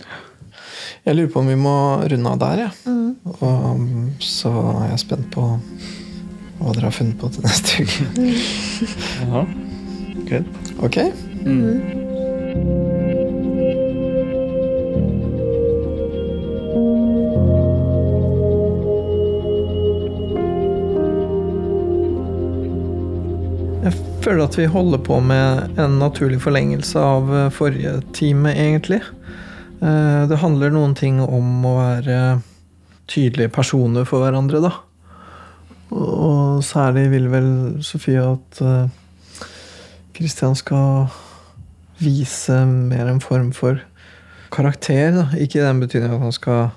[1.07, 1.73] Jeg lurer på om vi må
[2.07, 3.15] runde av der, jeg.
[3.41, 4.51] Og så
[4.83, 5.49] er jeg spent på
[6.59, 8.27] hva dere har funnet på til neste uke.
[9.21, 9.45] Jaha.
[10.27, 10.45] Good.
[10.83, 10.97] Ok?
[23.85, 23.93] Jeg
[24.25, 28.99] føler at vi holder på med en naturlig forlengelse av eh, forrige time, egentlig.
[29.79, 32.19] Eh, Det handler noen ting om å være
[33.07, 34.73] tydelige personer for hverandre, da.
[35.91, 37.49] Og særlig vil vel
[37.85, 38.61] Sofie at
[40.17, 41.07] Kristian skal
[42.01, 43.79] vise mer en form for
[44.51, 45.11] karakter.
[45.11, 45.25] Da.
[45.37, 46.69] Ikke i den betydning at han skal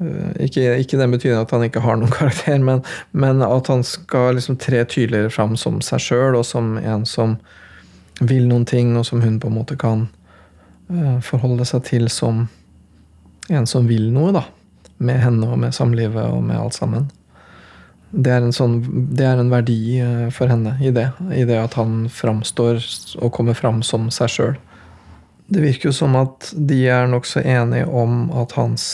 [0.00, 2.82] øh, ikke, ikke den betydning at han ikke har noen karakter, men,
[3.12, 7.36] men at han skal liksom tre tydeligere fram som seg sjøl, og som en som
[8.20, 10.06] vil noen ting, og som hun på en måte kan
[10.90, 12.46] uh, forholde seg til som
[13.52, 14.46] en som vil noe, da.
[14.98, 17.10] Med henne og med samlivet og med alt sammen.
[18.10, 18.78] Det er sånn,
[19.18, 21.08] det er en verdi uh, for henne i det.
[21.34, 22.80] I det at han framstår
[23.18, 24.56] og kommer fram som seg sjøl.
[25.46, 28.86] Det virker jo som at de er nokså enige om at hans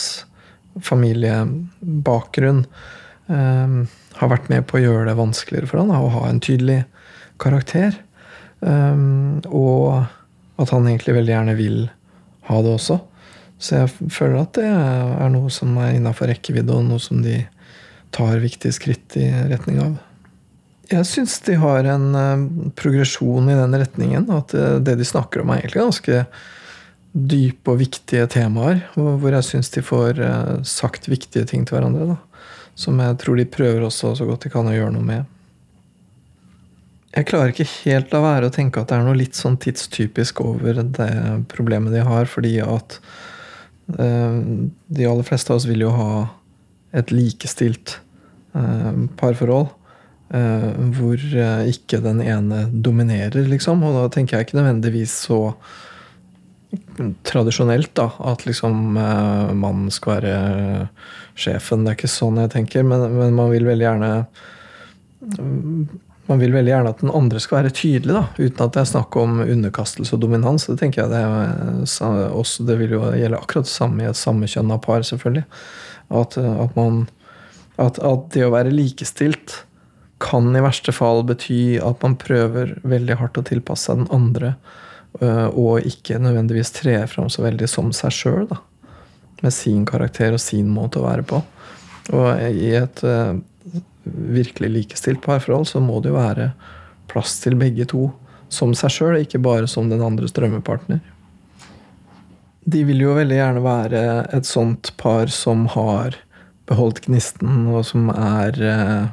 [0.81, 2.65] familiebakgrunn
[3.29, 3.77] uh,
[4.17, 6.83] har vært med på å gjøre det vanskeligere for han å ha en tydelig
[7.41, 7.95] karakter.
[8.63, 10.05] Um, og
[10.61, 11.81] at han egentlig veldig gjerne vil
[12.49, 12.99] ha det også.
[13.63, 17.41] Så jeg føler at det er noe som er innafor rekkevidde, og noe som de
[18.13, 19.95] tar viktige skritt i retning av.
[20.91, 24.27] Jeg syns de har en uh, progresjon i den retningen.
[24.33, 26.23] At uh, det de snakker om, er egentlig ganske
[27.13, 28.83] dype og viktige temaer.
[28.95, 32.13] Hvor jeg syns de får uh, sagt viktige ting til hverandre.
[32.13, 32.49] Da.
[32.75, 35.29] Som jeg tror de prøver også så godt de kan å gjøre noe med
[37.13, 40.39] jeg klarer ikke helt la være å tenke at det er noe litt sånn tidstypisk
[40.41, 41.11] over det
[41.51, 42.95] problemet de har, fordi at
[43.85, 46.07] de aller fleste av oss vil jo ha
[46.93, 47.97] et likestilt
[48.57, 49.71] uh, parforhold.
[50.33, 51.21] Uh, hvor
[51.69, 53.83] ikke den ene dominerer, liksom.
[53.85, 55.41] Og da tenker jeg ikke nødvendigvis så
[57.27, 58.07] tradisjonelt, da.
[58.31, 60.87] At liksom mannen skal være
[61.37, 61.83] sjefen.
[61.83, 64.09] Det er ikke sånn jeg tenker, men, men man vil veldig gjerne
[66.25, 68.91] man vil veldig gjerne at den andre skal være tydelig, da, uten at det er
[68.93, 70.67] snakk om underkastelse og dominans.
[70.69, 71.23] Det tenker jeg det,
[72.31, 75.43] også, det vil jo gjelde akkurat det samme i et sammekjønna par, selvfølgelig.
[76.13, 77.05] At, at, man,
[77.81, 79.63] at, at, det å være likestilt
[80.23, 84.53] kan i verste fall bety at man prøver veldig hardt å tilpasse seg den andre,
[85.19, 88.53] øh, og ikke nødvendigvis tre fram så veldig som seg sjøl,
[89.43, 91.41] med sin karakter og sin måte å være på.
[92.15, 93.41] Og i et øh,
[94.05, 96.51] virkelig likestilt parforhold, så må det jo være
[97.11, 98.07] plass til begge to
[98.53, 101.01] som seg sjøl, ikke bare som den andres drømmepartner.
[102.65, 104.03] De vil jo veldig gjerne være
[104.35, 106.17] et sånt par som har
[106.69, 109.07] beholdt gnisten, og som er eh,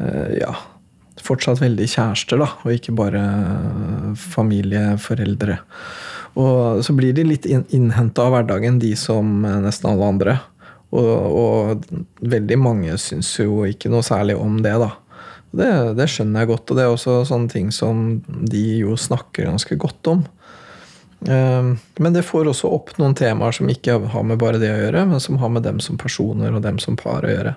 [0.00, 0.52] eh ja,
[1.24, 3.22] fortsatt veldig kjærester, da, og ikke bare
[4.20, 5.56] familieforeldre.
[6.36, 10.36] Og så blir de litt innhenta av hverdagen, de som nesten alle andre.
[10.94, 11.88] Og, og,
[12.22, 14.92] veldig mange syns jo ikke noe særlig om det, da.
[15.56, 19.48] Det, det, skjønner jeg godt, og det er også sånne ting som de jo snakker
[19.48, 20.24] ganske godt om.
[21.24, 24.80] Ehm, men det får også opp noen temaer som ikke har med bare det å
[24.80, 27.56] gjøre, men som har med dem som personer og dem som par å gjøre.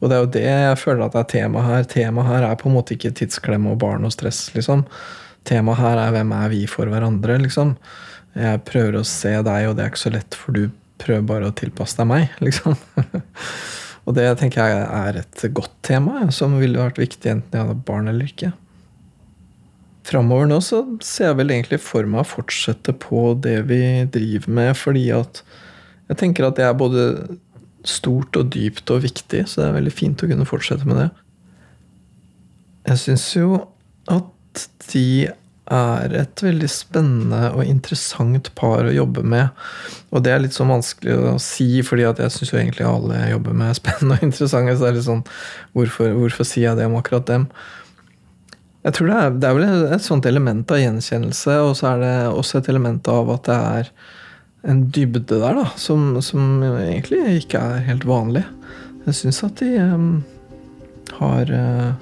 [0.00, 1.88] Og det er jo det jeg føler at det er tema her.
[1.88, 4.86] Temaet her er på en måte ikke tidsklemme og barn og stress, liksom.
[5.48, 7.74] Temaet her er hvem er vi for hverandre, liksom.
[8.38, 10.70] Jeg prøver å se deg, og det er ikke så lett, for du
[11.00, 12.76] prøver bare å tilpasse deg meg, liksom.
[14.06, 17.88] og det tenker jeg er et godt tema, som ville vært viktig enten jeg hadde
[17.88, 18.52] barn eller ikke.
[20.06, 23.82] Framover nå så ser jeg vel egentlig for meg å fortsette på det vi
[24.12, 25.42] driver med, fordi at
[26.10, 27.04] jeg tenker at det er både
[27.86, 31.10] stort og dypt og viktig, så det er veldig fint å kunne fortsette med det.
[32.90, 33.60] Jeg syns jo
[34.10, 35.30] at de
[35.70, 39.52] er et veldig spennende og interessant par å jobbe med.
[40.10, 43.36] Og det er litt sånn vanskelig å si, fordi jeg syns jo egentlig alle jeg
[43.36, 44.74] jobber med, er spennende og interessante.
[44.74, 45.22] Så det er litt sånn,
[45.76, 47.46] hvorfor, hvorfor sier jeg det om akkurat dem?
[48.80, 52.00] Jeg tror det er, det er vel et sånt element av gjenkjennelse, og så er
[52.00, 53.90] det også et element av at det er
[54.70, 58.44] en dybde der da, som, som egentlig ikke er helt vanlig.
[59.06, 60.08] Jeg syns at de um,
[61.18, 61.92] har uh,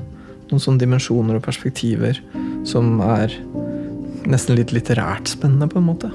[0.51, 2.19] noen sånne dimensjoner og perspektiver
[2.67, 3.35] som er
[4.29, 6.11] nesten litt litterært spennende, på en måte.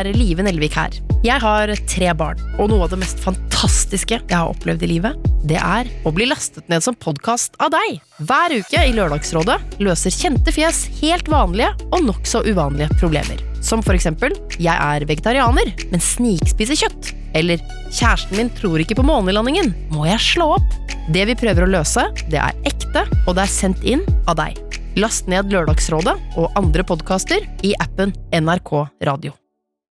[0.00, 0.96] Er Live Nelvik her.
[1.24, 5.28] Jeg har tre barn, og noe av det mest fantastiske jeg har opplevd i livet,
[5.44, 8.00] det er å bli lastet ned som podkast av deg.
[8.24, 13.40] Hver uke i Lørdagsrådet løser kjente fjes helt vanlige og nokså uvanlige problemer.
[13.64, 17.12] Som for eksempel jeg er vegetarianer, men snikspiser kjøtt.
[17.36, 17.60] Eller
[17.92, 20.80] kjæresten min tror ikke på månelandingen, må jeg slå opp?
[21.12, 24.58] Det vi prøver å løse, det er ekte, og det er sendt inn av deg.
[24.98, 28.74] Last ned Lørdagsrådet og andre podkaster i appen NRK
[29.06, 29.36] Radio.